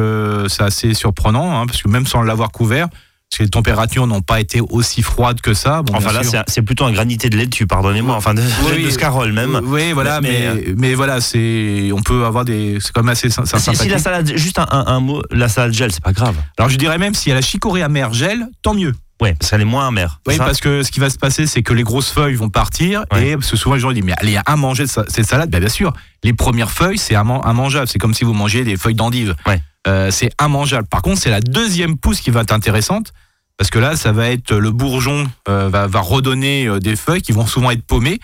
c'est 0.48 0.62
assez 0.62 0.94
surprenant, 0.94 1.60
hein, 1.60 1.66
parce 1.66 1.82
que 1.82 1.88
même 1.88 2.06
sans 2.06 2.22
l'avoir 2.22 2.52
couvert, 2.52 2.88
parce 3.32 3.38
que 3.38 3.42
les 3.44 3.48
températures 3.48 4.06
n'ont 4.06 4.20
pas 4.20 4.40
été 4.40 4.60
aussi 4.60 5.00
froides 5.00 5.40
que 5.40 5.54
ça. 5.54 5.80
Bon, 5.80 5.94
Enfin 5.96 6.12
là, 6.12 6.20
c'est- 6.46 6.60
plutôt 6.60 6.84
un 6.84 6.92
granité 6.92 7.30
de 7.30 7.36
laitue, 7.38 7.66
pardonnez-moi. 7.66 8.14
Enfin, 8.14 8.34
de, 8.34 8.42
Oui, 8.70 8.84
de 8.84 8.90
scarole 8.90 9.32
même. 9.32 9.58
Oui, 9.64 9.92
voilà, 9.92 10.20
Mais- 10.20 10.50
mais, 10.54 10.74
mais, 10.76 10.94
voilà, 10.94 11.22
c'est, 11.22 11.90
on 11.94 12.02
peut 12.02 12.26
avoir 12.26 12.44
des, 12.44 12.76
c'est 12.80 12.92
quand 12.92 13.02
même 13.02 13.08
assez 13.08 13.30
sy- 13.30 13.40
Si, 13.74 13.88
la 13.88 13.98
salade, 13.98 14.30
juste 14.36 14.58
un, 14.58 14.66
un- 14.70 14.84
un 14.86 15.00
mot, 15.00 15.22
la 15.30 15.48
salade 15.48 15.72
gel, 15.72 15.90
c'est 15.92 16.02
pas 16.04 16.12
grave. 16.12 16.34
Alors 16.58 16.68
je 16.68 16.76
dirais 16.76 16.98
même 16.98 17.14
si 17.14 17.30
y 17.30 17.32
a 17.32 17.34
la 17.34 17.40
chicorée 17.40 17.82
amère 17.82 18.12
gel, 18.12 18.46
tant 18.60 18.74
mieux. 18.74 18.92
Ouais, 19.22 19.34
parce 19.38 19.50
qu'elle 19.50 19.62
est 19.62 19.64
moins 19.64 19.88
amère. 19.88 20.20
Oui, 20.26 20.36
Ça, 20.36 20.44
parce 20.44 20.60
que 20.60 20.82
ce 20.82 20.90
qui 20.90 21.00
va 21.00 21.08
se 21.08 21.16
passer, 21.16 21.46
c'est 21.46 21.62
que 21.62 21.72
les 21.72 21.84
grosses 21.84 22.10
feuilles 22.10 22.34
vont 22.34 22.50
partir. 22.50 23.04
Ouais. 23.12 23.28
Et 23.28 23.36
parce 23.36 23.50
que 23.50 23.56
souvent, 23.56 23.76
les 23.76 23.80
gens 23.80 23.92
disent, 23.92 24.02
mais 24.04 24.14
allez, 24.18 24.36
à 24.44 24.56
manger 24.56 24.84
cette 24.86 25.24
salade 25.26 25.48
Ben, 25.48 25.60
Bien 25.60 25.68
sûr, 25.70 25.92
les 26.22 26.32
premières 26.34 26.70
feuilles, 26.72 26.98
c'est 26.98 27.14
imman- 27.14 27.40
immangeable. 27.50 27.86
C'est 27.88 27.98
comme 28.00 28.12
si 28.14 28.24
vous 28.24 28.34
mangez 28.34 28.64
des 28.64 28.76
feuilles 28.76 28.94
d'endive. 28.96 29.34
Ouais. 29.46 29.62
Euh, 29.88 30.10
c'est 30.10 30.30
immangeable. 30.40 30.86
Par 30.88 31.02
contre, 31.02 31.20
c'est 31.20 31.30
la 31.30 31.40
deuxième 31.40 31.96
pousse 31.96 32.20
qui 32.20 32.30
va 32.30 32.42
être 32.42 32.52
intéressante. 32.52 33.12
Parce 33.58 33.70
que 33.70 33.78
là, 33.78 33.96
ça 33.96 34.12
va 34.12 34.28
être 34.28 34.54
le 34.54 34.70
bourgeon 34.70 35.30
euh, 35.48 35.68
va, 35.68 35.86
va 35.86 36.00
redonner 36.00 36.66
euh, 36.66 36.80
des 36.80 36.96
feuilles 36.96 37.22
qui 37.22 37.32
vont 37.32 37.46
souvent 37.46 37.70
être 37.70 37.84
paumées. 37.84 38.18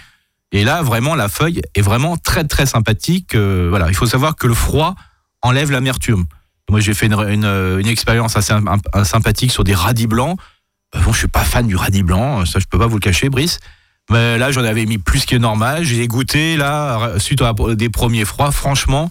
Et 0.52 0.64
là, 0.64 0.82
vraiment, 0.82 1.14
la 1.14 1.28
feuille 1.28 1.60
est 1.74 1.82
vraiment 1.82 2.16
très, 2.16 2.44
très 2.44 2.64
sympathique. 2.64 3.36
Voilà, 3.36 3.88
il 3.88 3.94
faut 3.94 4.06
savoir 4.06 4.34
que 4.34 4.46
le 4.46 4.54
froid 4.54 4.94
enlève 5.42 5.70
l'amertume. 5.70 6.24
Moi, 6.70 6.80
j'ai 6.80 6.94
fait 6.94 7.06
une, 7.06 7.86
expérience 7.86 8.34
assez 8.36 8.54
sympathique 9.04 9.52
sur 9.52 9.62
des 9.62 9.74
radis 9.74 10.06
blancs. 10.06 10.38
Bon, 11.04 11.12
je 11.12 11.18
suis 11.18 11.28
pas 11.28 11.44
fan 11.44 11.66
du 11.66 11.76
radis 11.76 12.02
blanc, 12.02 12.46
ça 12.46 12.60
je 12.60 12.64
peux 12.64 12.78
pas 12.78 12.86
vous 12.86 12.96
le 12.96 13.00
cacher, 13.00 13.28
Brice. 13.28 13.60
Mais 14.10 14.38
là, 14.38 14.50
j'en 14.50 14.64
avais 14.64 14.86
mis 14.86 14.96
plus 14.96 15.26
que 15.26 15.36
normal. 15.36 15.84
J'ai 15.84 16.08
goûté 16.08 16.56
là, 16.56 17.18
suite 17.18 17.42
à 17.42 17.52
des 17.74 17.90
premiers 17.90 18.24
froids. 18.24 18.50
Franchement, 18.50 19.10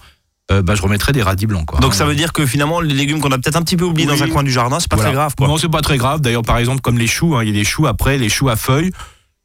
euh, 0.52 0.62
bah, 0.62 0.76
je 0.76 0.82
remettrais 0.82 1.12
des 1.14 1.22
radis 1.24 1.46
blancs. 1.46 1.66
Quoi. 1.66 1.80
Donc 1.80 1.94
ça 1.94 2.06
veut 2.06 2.16
dire 2.16 2.32
que 2.34 2.46
finalement, 2.46 2.80
les 2.82 2.94
légumes 2.94 3.20
qu'on 3.20 3.32
a 3.32 3.38
peut-être 3.38 3.56
un 3.58 3.62
petit 3.64 3.78
peu 3.78 3.86
oubliés 3.86 4.08
Oui. 4.10 4.18
dans 4.18 4.24
un 4.24 4.30
coin 4.30 4.44
du 4.44 4.52
jardin, 4.52 4.80
c'est 4.80 4.90
pas 4.90 4.96
Voilà. 4.96 5.10
très 5.12 5.16
grave. 5.16 5.36
Quoi. 5.38 5.48
Non, 5.48 5.58
c'est 5.58 5.70
pas 5.70 5.82
très 5.82 5.98
grave. 5.98 6.22
D'ailleurs, 6.22 6.44
par 6.44 6.58
exemple, 6.58 6.82
comme 6.82 6.98
les 6.98 7.08
choux, 7.08 7.36
hein, 7.36 7.44
il 7.44 7.48
y 7.50 7.52
a 7.52 7.54
des 7.54 7.66
choux 7.66 7.86
après, 7.88 8.18
les 8.18 8.30
choux 8.30 8.48
à 8.50 8.56
feuilles, 8.56 8.92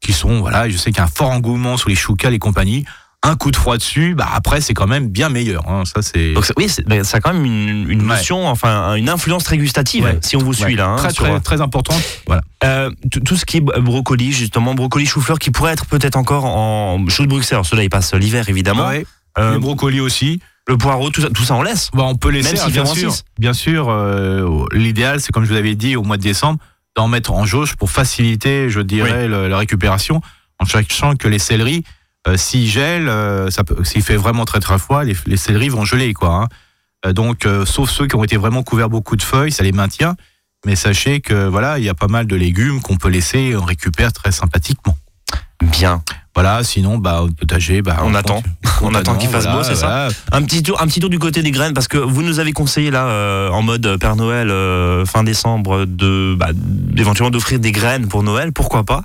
qui 0.00 0.12
sont, 0.12 0.40
voilà, 0.40 0.68
je 0.68 0.76
sais 0.76 0.90
qu'il 0.90 0.98
y 0.98 1.00
a 1.00 1.04
un 1.04 1.08
fort 1.08 1.30
engouement 1.30 1.76
sur 1.76 1.88
les 1.88 1.94
choux 1.94 2.16
et 2.22 2.38
compagnie. 2.38 2.84
Un 3.24 3.36
coup 3.36 3.52
de 3.52 3.56
froid 3.56 3.76
dessus, 3.76 4.16
bah 4.16 4.26
après, 4.34 4.60
c'est 4.60 4.74
quand 4.74 4.88
même 4.88 5.06
bien 5.06 5.28
meilleur. 5.28 5.68
hein. 5.68 5.84
Ça, 5.84 6.02
c'est. 6.02 6.34
Oui, 6.56 6.68
ça 6.68 6.82
a 7.18 7.20
quand 7.20 7.32
même 7.32 7.44
une, 7.44 7.88
une 7.88 8.00
Ouais. 8.00 8.16
notion, 8.16 8.48
enfin 8.48 8.96
une 8.96 9.08
influence 9.08 9.44
très 9.44 9.58
gustative, 9.58 10.02
Ouais. 10.02 10.18
si 10.22 10.34
on 10.34 10.40
vous 10.40 10.52
suit 10.52 10.64
Ouais. 10.64 10.74
là. 10.74 10.88
hein, 10.88 10.96
très, 10.96 11.12
sur- 11.12 11.24
très, 11.24 11.38
très 11.38 11.60
importante. 11.60 12.02
Voilà. 12.26 12.42
Euh, 12.64 12.90
tout 13.24 13.36
ce 13.36 13.44
qui 13.44 13.58
est 13.58 13.60
brocoli, 13.60 14.32
justement, 14.32 14.74
brocoli, 14.74 15.06
chou-fleur, 15.06 15.38
qui 15.38 15.52
pourrait 15.52 15.72
être 15.72 15.86
peut-être 15.86 16.16
encore 16.16 16.46
en 16.46 17.08
chou 17.08 17.22
de 17.22 17.28
Bruxelles. 17.28 17.54
Alors, 17.58 17.66
Cela, 17.66 17.84
il 17.84 17.90
passe 17.90 18.12
l'hiver, 18.14 18.48
évidemment. 18.48 18.88
Ouais. 18.88 19.06
Euh, 19.38 19.52
le 19.52 19.58
brocoli 19.60 20.00
aussi. 20.00 20.40
Le 20.68 20.76
poireau, 20.78 21.10
tout 21.10 21.20
ça, 21.20 21.28
tout 21.30 21.42
ça, 21.44 21.54
on 21.54 21.62
laisse. 21.62 21.90
Bah, 21.92 22.04
on 22.04 22.14
peut 22.14 22.30
laisser, 22.30 22.52
Même 22.54 22.58
ah, 22.60 22.64
s'il 22.64 22.72
bien 22.72 22.84
sûr. 22.84 23.12
Bien 23.38 23.52
sûr, 23.52 23.88
euh, 23.90 24.64
l'idéal, 24.72 25.20
c'est 25.20 25.32
comme 25.32 25.44
je 25.44 25.48
vous 25.48 25.54
l'avais 25.54 25.74
dit 25.74 25.96
au 25.96 26.02
mois 26.02 26.16
de 26.16 26.22
décembre, 26.22 26.58
d'en 26.96 27.08
mettre 27.08 27.32
en 27.32 27.44
jauge 27.44 27.74
pour 27.76 27.90
faciliter, 27.90 28.68
je 28.70 28.80
dirais, 28.80 29.26
le- 29.28 29.48
la 29.48 29.58
récupération, 29.58 30.20
en 30.60 30.64
sachant 30.66 31.16
que 31.16 31.26
les 31.26 31.38
céleris, 31.40 31.82
euh, 32.28 32.36
s'ils 32.36 32.68
gèlent, 32.68 33.08
euh, 33.08 33.48
s'il 33.82 34.02
fait 34.02 34.16
vraiment 34.16 34.44
très 34.44 34.60
très 34.60 34.78
froid, 34.78 35.02
les, 35.02 35.16
les 35.26 35.36
céleris 35.36 35.68
vont 35.70 35.84
geler, 35.84 36.12
quoi. 36.14 36.34
hein. 36.42 36.48
Euh, 37.06 37.12
donc, 37.12 37.46
euh, 37.46 37.66
sauf 37.66 37.90
ceux 37.90 38.06
qui 38.06 38.14
ont 38.14 38.22
été 38.22 38.36
vraiment 38.36 38.62
couverts 38.62 38.88
beaucoup 38.90 39.16
de 39.16 39.22
feuilles, 39.22 39.50
ça 39.50 39.64
les 39.64 39.72
maintient. 39.72 40.14
Mais 40.64 40.76
sachez 40.76 41.20
que 41.20 41.48
voilà, 41.48 41.80
il 41.80 41.84
y 41.84 41.88
a 41.88 41.94
pas 41.94 42.06
mal 42.06 42.26
de 42.28 42.36
légumes 42.36 42.80
qu'on 42.80 42.96
peut 42.96 43.08
laisser 43.08 43.38
et 43.40 43.56
on 43.56 43.64
récupère 43.64 44.12
très 44.12 44.30
sympathiquement. 44.30 44.96
Bien. 45.60 46.04
Voilà, 46.34 46.64
sinon, 46.64 46.96
bah, 46.98 47.24
potager, 47.38 47.82
bah, 47.82 47.98
On 48.04 48.14
attend. 48.14 48.42
On 48.84 48.94
attend 48.94 49.14
qu'il 49.16 49.28
fasse 49.28 49.46
beau, 49.46 49.62
c'est 49.62 49.74
ça. 49.76 50.08
Un 50.32 50.42
petit 50.42 50.62
tour, 50.62 50.80
un 50.82 50.86
petit 50.86 50.98
tour 50.98 51.10
du 51.10 51.18
côté 51.18 51.42
des 51.42 51.50
graines 51.52 51.72
parce 51.74 51.86
que 51.88 51.98
vous 51.98 52.22
nous 52.22 52.40
avez 52.40 52.52
conseillé 52.52 52.90
là 52.90 53.06
euh, 53.06 53.48
en 53.50 53.62
mode 53.62 53.96
Père 54.00 54.16
Noël 54.16 54.50
euh, 54.50 55.04
fin 55.06 55.22
décembre 55.22 55.84
de 55.84 56.34
bah, 56.36 56.48
éventuellement 56.96 57.30
d'offrir 57.30 57.60
des 57.60 57.70
graines 57.70 58.08
pour 58.08 58.22
Noël, 58.24 58.50
pourquoi 58.52 58.82
pas. 58.82 59.02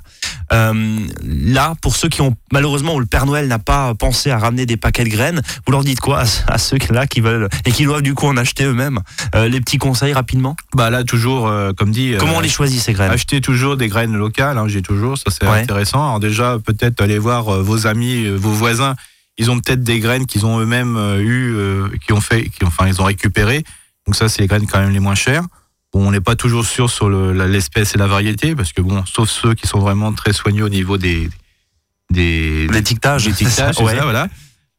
Euh, 0.52 0.98
là, 1.22 1.74
pour 1.82 1.94
ceux 1.94 2.08
qui 2.08 2.22
ont 2.22 2.34
malheureusement 2.50 2.94
où 2.94 3.00
le 3.00 3.06
Père 3.06 3.26
Noël 3.26 3.46
n'a 3.46 3.58
pas 3.60 3.94
pensé 3.94 4.30
à 4.32 4.38
ramener 4.38 4.66
des 4.66 4.76
paquets 4.78 5.04
de 5.04 5.10
graines, 5.10 5.42
vous 5.66 5.72
leur 5.72 5.84
dites 5.84 6.00
quoi 6.00 6.22
à, 6.22 6.54
à 6.54 6.58
ceux 6.58 6.78
là 6.90 7.06
qui 7.06 7.20
veulent 7.20 7.48
et 7.66 7.70
qui 7.70 7.84
doivent 7.84 8.02
du 8.02 8.14
coup 8.14 8.26
en 8.26 8.36
acheter 8.36 8.64
eux-mêmes 8.64 8.98
Les 9.34 9.60
petits 9.60 9.78
conseils 9.78 10.12
rapidement? 10.14 10.56
Bah 10.74 10.90
là, 10.90 11.04
toujours, 11.04 11.52
comme 11.76 11.90
dit. 11.92 12.14
Comment 12.18 12.38
on 12.38 12.40
les 12.40 12.48
choisit 12.48 12.80
ces 12.80 12.94
graines? 12.94 13.10
Achetez 13.12 13.40
toujours 13.40 13.76
des 13.76 13.88
graines 13.88 14.16
locales, 14.16 14.58
hein, 14.58 14.66
j'ai 14.66 14.82
toujours, 14.82 15.18
ça 15.18 15.24
c'est 15.30 15.46
Ouais. 15.46 15.60
intéressant. 15.60 16.00
Alors 16.02 16.20
déjà, 16.20 16.56
peut-être 16.64 17.00
aller 17.00 17.17
voir 17.18 17.48
euh, 17.48 17.62
vos 17.62 17.86
amis, 17.86 18.24
euh, 18.26 18.36
vos 18.36 18.50
voisins, 18.52 18.94
ils 19.36 19.50
ont 19.50 19.60
peut-être 19.60 19.82
des 19.82 20.00
graines 20.00 20.26
qu'ils 20.26 20.44
ont 20.46 20.58
eux-mêmes 20.60 20.96
euh, 20.96 21.20
eu, 21.20 21.54
euh, 21.56 21.88
qui 22.04 22.12
ont 22.12 22.20
fait, 22.20 22.48
qui, 22.48 22.64
enfin 22.64 22.86
ils 22.88 23.00
ont 23.00 23.04
récupéré. 23.04 23.62
Donc 24.06 24.16
ça, 24.16 24.28
c'est 24.28 24.40
les 24.42 24.48
graines 24.48 24.66
quand 24.66 24.80
même 24.80 24.90
les 24.92 25.00
moins 25.00 25.14
chères. 25.14 25.44
Bon, 25.92 26.06
on 26.06 26.10
n'est 26.10 26.20
pas 26.20 26.36
toujours 26.36 26.66
sûr 26.66 26.90
sur 26.90 27.08
le- 27.08 27.32
l'espèce 27.46 27.94
et 27.94 27.98
la 27.98 28.06
variété, 28.06 28.54
parce 28.54 28.72
que 28.72 28.82
bon, 28.82 29.04
sauf 29.06 29.30
ceux 29.30 29.54
qui 29.54 29.66
sont 29.66 29.78
vraiment 29.78 30.12
très 30.12 30.32
soigneux 30.32 30.64
au 30.64 30.68
niveau 30.68 30.98
des 30.98 31.28
des, 32.10 32.66
des 32.68 32.78
étiquetages, 32.78 33.28
c'est 33.34 33.44
Ouais. 33.82 33.96
ça, 33.96 34.02
voilà. 34.02 34.28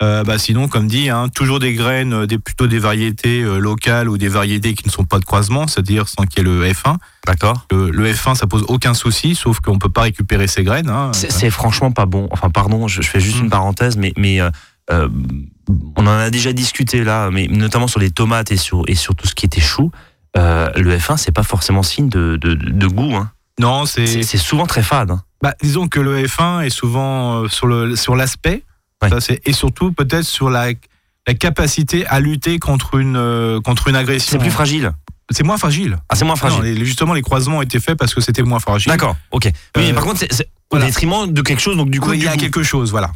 Euh, 0.02 0.24
bah, 0.24 0.38
sinon, 0.38 0.70
comme 0.70 0.88
dit, 0.88 1.10
hein, 1.10 1.28
toujours 1.28 1.60
des 1.60 1.74
graines, 1.74 2.14
euh, 2.14 2.26
des, 2.26 2.38
plutôt 2.40 2.68
des 2.68 2.80
variétés 2.80 3.42
euh, 3.44 3.58
locales 3.58 4.08
ou 4.08 4.18
des 4.18 4.30
variétés 4.30 4.74
qui 4.74 4.88
ne 4.88 4.92
sont 4.92 5.04
pas 5.04 5.20
de 5.20 5.26
croisement, 5.26 5.68
c'est-à-dire 5.68 6.08
sans 6.08 6.24
qu'il 6.26 6.38
y 6.40 6.42
ait 6.42 6.50
le 6.50 6.66
F1. 6.72 6.96
D'accord. 7.28 7.66
Le, 7.70 7.90
le 7.92 8.12
F1, 8.14 8.36
ça 8.36 8.48
pose 8.48 8.64
aucun 8.70 8.94
souci, 8.94 9.36
sauf 9.36 9.60
qu'on 9.60 9.78
peut 9.78 9.90
pas 9.90 10.04
récupérer 10.04 10.48
ces 10.48 10.64
graines. 10.64 10.90
hein. 10.90 11.12
C'est 11.14 11.50
franchement 11.50 11.92
pas 11.92 12.06
bon. 12.06 12.30
Enfin, 12.32 12.50
pardon, 12.50 12.88
je, 12.88 13.02
je 13.02 13.10
fais 13.10 13.20
juste 13.20 13.40
Mm. 13.40 13.44
une 13.44 13.50
parenthèse, 13.50 13.98
mais, 13.98 14.14
mais 14.18 14.40
euh, 14.40 15.10
on 15.98 16.08
en 16.08 16.18
a 16.18 16.30
déjà 16.30 16.54
discuté 16.54 17.04
là, 17.04 17.30
mais 17.30 17.48
notamment 17.48 17.88
sur 17.88 18.00
les 18.00 18.10
tomates 18.12 18.52
et 18.54 18.58
sur, 18.58 18.84
et 18.88 18.96
sur 18.96 19.16
tout 19.16 19.28
ce 19.28 19.36
qui 19.36 19.46
était 19.46 19.62
chou. 19.62 19.92
le 20.36 20.98
F1, 20.98 21.18
c'est 21.18 21.34
pas 21.34 21.44
forcément 21.44 21.84
signe 21.84 22.08
de, 22.10 22.38
de, 22.38 22.54
de 22.54 22.88
goût. 22.88 23.14
Hein. 23.16 23.32
Non, 23.60 23.86
c'est. 23.86 24.24
C'est 24.24 24.38
souvent 24.38 24.66
très 24.66 24.82
fade. 24.84 25.12
hein. 25.12 25.22
Bah, 25.44 25.54
disons 25.62 25.90
que 25.90 26.00
le 26.00 26.24
F1 26.26 26.62
est 26.66 26.70
souvent 26.70 27.48
sur 27.50 27.68
le 27.68 27.96
sur 27.98 28.16
l'aspect, 28.16 28.64
Ça, 29.02 29.18
et 29.46 29.54
surtout 29.54 29.92
peut-être 29.94 30.26
sur 30.26 30.50
la 30.50 30.72
la 31.28 31.34
capacité 31.36 32.06
à 32.08 32.20
lutter 32.20 32.60
contre 32.60 32.96
une 32.96 33.16
euh, 33.16 33.62
contre 33.62 33.88
une 33.88 33.96
agression. 33.96 34.32
C'est 34.32 34.40
plus 34.40 34.52
fragile. 34.52 34.92
C'est 35.32 35.44
moins 35.44 35.58
fragile. 35.58 35.98
Ah, 36.10 36.16
c'est 36.16 36.26
moins 36.26 36.34
Non, 36.34 36.38
fragile. 36.38 36.62
les- 36.64 36.86
justement, 36.86 37.14
les 37.14 37.22
croisements 37.22 37.58
ont 37.58 37.62
été 37.62 37.80
faits 37.80 37.98
parce 37.98 38.16
que 38.16 38.20
c'était 38.22 38.42
moins 38.42 38.60
fragile. 38.60 38.90
D'accord, 38.92 39.16
ok. 39.32 39.44
Oui, 39.46 39.52
mais 39.78 39.92
Euh, 39.92 39.94
par 39.94 40.04
contre, 40.06 40.20
c'est 40.20 40.44
au 40.46 40.48
voilà. 40.72 40.88
détriment 40.88 41.32
de 41.32 41.42
quelque 41.44 41.62
chose, 41.62 41.78
donc 41.78 41.92
du 41.92 42.00
coup, 42.00 42.10
Oui, 42.10 42.18
il 42.18 42.24
y 42.24 42.28
a 42.28 42.36
quelque 42.36 42.64
chose, 42.64 42.90
voilà. 42.92 43.12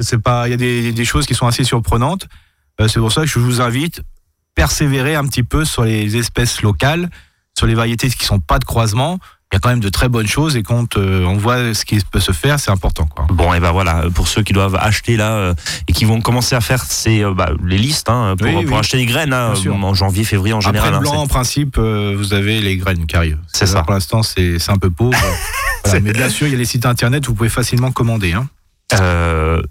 C'est 0.00 0.18
pas, 0.18 0.48
il 0.48 0.52
y 0.52 0.54
a 0.54 0.56
des, 0.56 0.92
des 0.92 1.04
choses 1.04 1.26
qui 1.26 1.34
sont 1.34 1.46
assez 1.46 1.64
surprenantes. 1.64 2.26
Euh, 2.80 2.88
c'est 2.88 2.98
pour 3.00 3.12
ça 3.12 3.22
que 3.22 3.26
je 3.28 3.38
vous 3.38 3.60
invite 3.60 4.02
persévérer 4.54 5.14
un 5.16 5.26
petit 5.26 5.42
peu 5.42 5.64
sur 5.66 5.84
les 5.84 6.16
espèces 6.16 6.62
locales, 6.62 7.10
sur 7.56 7.66
les 7.66 7.74
variétés 7.74 8.08
qui 8.08 8.24
sont 8.24 8.40
pas 8.40 8.58
de 8.58 8.64
croisement. 8.64 9.18
Il 9.52 9.54
y 9.54 9.58
a 9.58 9.60
quand 9.60 9.68
même 9.68 9.80
de 9.80 9.88
très 9.88 10.08
bonnes 10.08 10.26
choses 10.26 10.56
et 10.56 10.64
quand 10.64 10.96
euh, 10.96 11.24
on 11.24 11.36
voit 11.36 11.72
ce 11.72 11.84
qui 11.84 12.00
peut 12.10 12.18
se 12.18 12.32
faire, 12.32 12.58
c'est 12.58 12.72
important, 12.72 13.06
quoi. 13.06 13.26
Bon, 13.30 13.54
et 13.54 13.60
ben 13.60 13.70
voilà, 13.70 14.04
pour 14.12 14.26
ceux 14.26 14.42
qui 14.42 14.52
doivent 14.52 14.74
acheter 14.74 15.16
là 15.16 15.34
euh, 15.34 15.54
et 15.86 15.92
qui 15.92 16.04
vont 16.04 16.20
commencer 16.20 16.56
à 16.56 16.60
faire 16.60 16.82
ces, 16.82 17.22
euh, 17.22 17.32
bah, 17.32 17.52
les 17.64 17.78
listes 17.78 18.08
hein, 18.08 18.34
pour, 18.36 18.48
Oui, 18.48 18.64
pour 18.64 18.72
oui. 18.74 18.78
acheter 18.80 18.96
des 18.98 19.06
graines 19.06 19.32
hein, 19.32 19.54
en 19.70 19.94
janvier, 19.94 20.24
février 20.24 20.52
en 20.52 20.60
général. 20.60 20.88
Après 20.88 20.90
le 20.90 20.96
hein, 20.96 21.12
blanc, 21.12 21.22
en 21.22 21.26
principe, 21.28 21.78
vous 21.78 22.34
avez 22.34 22.60
les 22.60 22.76
graines 22.76 23.06
arrivent. 23.14 23.38
C'est 23.52 23.66
ça. 23.66 23.82
Pour 23.82 23.92
l'instant, 23.92 24.22
c'est 24.24 24.58
un 24.68 24.78
peu 24.78 24.90
pauvre. 24.90 25.16
Voilà, 25.84 26.00
Mais 26.00 26.12
bien 26.12 26.28
sûr, 26.28 26.48
il 26.48 26.52
y 26.52 26.56
a 26.56 26.58
les 26.58 26.64
sites 26.64 26.84
internet, 26.84 27.24
vous 27.26 27.34
pouvez 27.34 27.48
facilement 27.48 27.92
commander. 27.92 28.34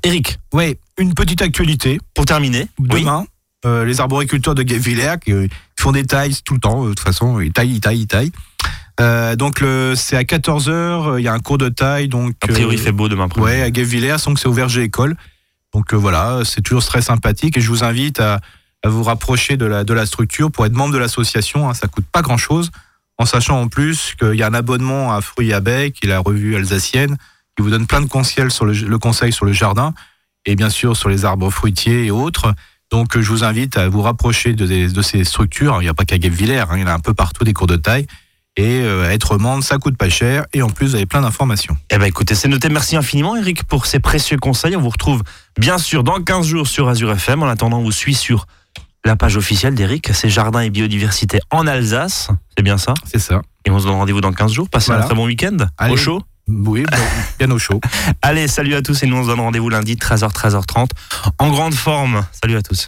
Eric, 0.04 0.40
Ouais, 0.54 0.78
une 0.98 1.14
petite 1.14 1.42
actualité. 1.42 2.00
pour 2.14 2.24
terminer, 2.24 2.70
oui. 2.80 3.02
Demain, 3.02 3.26
les 3.66 4.00
arboriculteurs 4.00 4.56
de 4.56 4.64
Guebwiller 4.64 5.16
qui 5.24 5.34
font 5.78 5.92
des 5.92 6.06
tailles 6.06 6.38
tout 6.46 6.54
le 6.54 6.62
temps. 6.62 6.84
De 6.86 6.90
toute 6.90 7.02
façon, 7.02 7.42
ils 7.42 7.52
taillent, 7.52 7.74
ils 7.74 7.82
taillent, 7.82 8.00
ils 8.00 8.08
taillent. 8.08 8.32
Euh, 9.02 9.36
donc 9.36 9.60
le- 9.60 9.94
c'est 9.96 10.16
à 10.16 10.24
14h, 10.24 11.20
il 11.20 11.24
y 11.24 11.28
a 11.28 11.34
un 11.34 11.40
cours 11.40 11.58
de 11.58 11.70
taille. 11.70 12.08
Donc, 12.08 12.36
A 12.42 12.48
priori, 12.48 12.76
il 12.76 12.80
euh, 12.80 12.84
fait 12.84 12.92
beau 12.92 13.10
demain. 13.10 13.28
Ouais, 13.38 13.62
à 13.62 13.70
Guebwiller, 13.70 14.16
donc 14.26 14.40
c'est 14.40 14.48
au 14.48 14.54
Verger 14.54 14.84
École. 14.84 15.16
Donc 15.74 15.94
euh, 15.94 15.98
voilà, 15.98 16.40
c'est 16.46 16.62
toujours 16.62 16.86
très 16.86 17.02
sympathique 17.02 17.58
et 17.58 17.62
je 17.62 17.68
vous 17.70 17.84
invite 17.84 18.20
à, 18.22 18.40
à 18.84 18.90
vous 18.90 19.04
rapprocher 19.04 19.58
de 19.58 19.66
la, 19.66 19.84
de 19.84 19.94
la 19.94 20.06
structure 20.06 20.50
pour 20.52 20.66
être 20.66 20.74
membre 20.74 20.94
de 20.94 20.98
l'association. 20.98 21.70
Hein, 21.70 21.74
ça 21.74 21.88
coûte 21.88 22.06
pas 22.10 22.22
grand 22.22 22.38
chose, 22.38 22.72
en 23.18 23.26
sachant 23.26 23.60
en 23.60 23.68
plus 23.68 24.16
qu'il 24.18 24.36
y 24.36 24.44
a 24.44 24.48
un 24.48 24.54
abonnement 24.54 25.14
à 25.14 25.20
Fruits 25.20 25.50
et 25.50 25.54
Abeilles, 25.54 25.92
qui 25.92 26.06
est 26.06 26.10
la 26.10 26.20
revue 26.20 26.56
alsacienne, 26.56 27.18
qui 27.58 27.64
vous 27.64 27.70
donne 27.70 27.88
plein 27.88 28.00
de 28.02 28.08
conseils 28.08 28.50
sur 28.50 28.66
le, 28.66 28.72
le 28.74 28.98
conseil 28.98 29.34
sur 29.34 29.46
le 29.46 29.52
jardin 29.54 29.94
et 30.46 30.56
bien 30.56 30.70
sûr 30.70 30.96
sur 30.96 31.10
les 31.10 31.26
arbres 31.26 31.50
fruitiers 31.50 32.06
et 32.06 32.12
autres. 32.12 32.54
Donc 32.92 33.18
euh, 33.18 33.22
je 33.22 33.30
vous 33.30 33.44
invite 33.44 33.78
à 33.78 33.90
vous 33.90 34.02
rapprocher 34.02 34.54
de, 34.54 34.66
de 34.90 35.02
ces 35.02 35.26
structures. 35.26 35.76
Il 35.82 35.84
n'y 35.84 35.90
a 35.90 35.94
pas 35.94 36.06
qu'à 36.06 36.18
Guebwiller, 36.18 36.60
hein, 36.70 36.76
il 36.76 36.82
y 36.82 36.84
en 36.86 36.88
a 36.88 36.94
un 36.94 37.00
peu 37.00 37.14
partout 37.14 37.44
des 37.44 37.52
cours 37.52 37.68
de 37.68 37.76
taille. 37.76 38.08
Et 38.58 38.82
euh, 38.82 39.10
être 39.10 39.38
membre, 39.38 39.64
ça 39.64 39.78
coûte 39.78 39.98
pas 39.98 40.10
cher 40.10 40.46
et 40.54 40.62
en 40.62 40.70
plus 40.70 40.88
vous 40.88 40.96
avez 40.96 41.06
plein 41.06 41.22
d'informations. 41.22 41.76
Eh 41.90 41.98
ben 41.98 42.06
écoutez, 42.06 42.36
c'est 42.36 42.48
noté. 42.48 42.70
Merci 42.70 42.96
infiniment, 42.96 43.36
Eric, 43.36 43.64
pour 43.66 43.86
ces 43.86 44.00
précieux 44.00 44.38
conseils. 44.38 44.76
On 44.78 44.82
vous 44.82 44.90
retrouve 44.90 45.24
bien 45.60 45.78
sûr 45.78 46.04
dans 46.04 46.22
15 46.22 46.48
jours 46.48 46.68
sur 46.68 46.88
Azure 46.88 47.12
FM. 47.12 47.44
En 47.44 47.48
attendant, 47.48 47.80
on 47.80 47.84
vous 47.84 47.92
suit 47.92 48.16
sur 48.16 48.48
la 49.04 49.16
page 49.16 49.36
officielle 49.38 49.76
d'Eric, 49.76 50.10
c'est 50.14 50.30
Jardin 50.30 50.62
et 50.62 50.70
Biodiversité 50.72 51.40
en 51.52 51.68
Alsace. 51.68 52.30
C'est 52.58 52.64
bien 52.64 52.78
ça? 52.80 52.94
C'est 53.06 53.20
ça. 53.20 53.42
Et 53.66 53.70
on 53.72 53.78
se 53.80 53.86
donne 53.86 53.96
rendez-vous 53.96 54.22
dans 54.22 54.32
15 54.32 54.52
jours. 54.52 54.68
Passez 54.70 54.88
Voilà. 54.88 55.04
un 55.04 55.06
très 55.06 55.16
bon 55.16 55.26
week-end. 55.26 55.58
Au 55.90 55.96
chaud? 55.98 56.22
Oui, 56.48 56.84
bon, 56.84 56.98
bien 57.40 57.52
au 57.52 57.60
chaud. 57.60 57.82
Allez, 58.22 58.48
salut 58.48 58.76
à 58.76 58.82
tous 58.82 59.02
et 59.04 59.08
nous 59.08 59.18
on 59.18 59.24
se 59.24 59.28
donne 59.30 59.40
rendez-vous 59.40 59.70
lundi 59.70 59.96
13h, 59.96 60.32
13h30 60.32 60.90
en 61.40 61.50
grande 61.50 61.74
forme. 61.74 62.24
Salut 62.40 62.56
à 62.56 62.62
tous. 62.62 62.84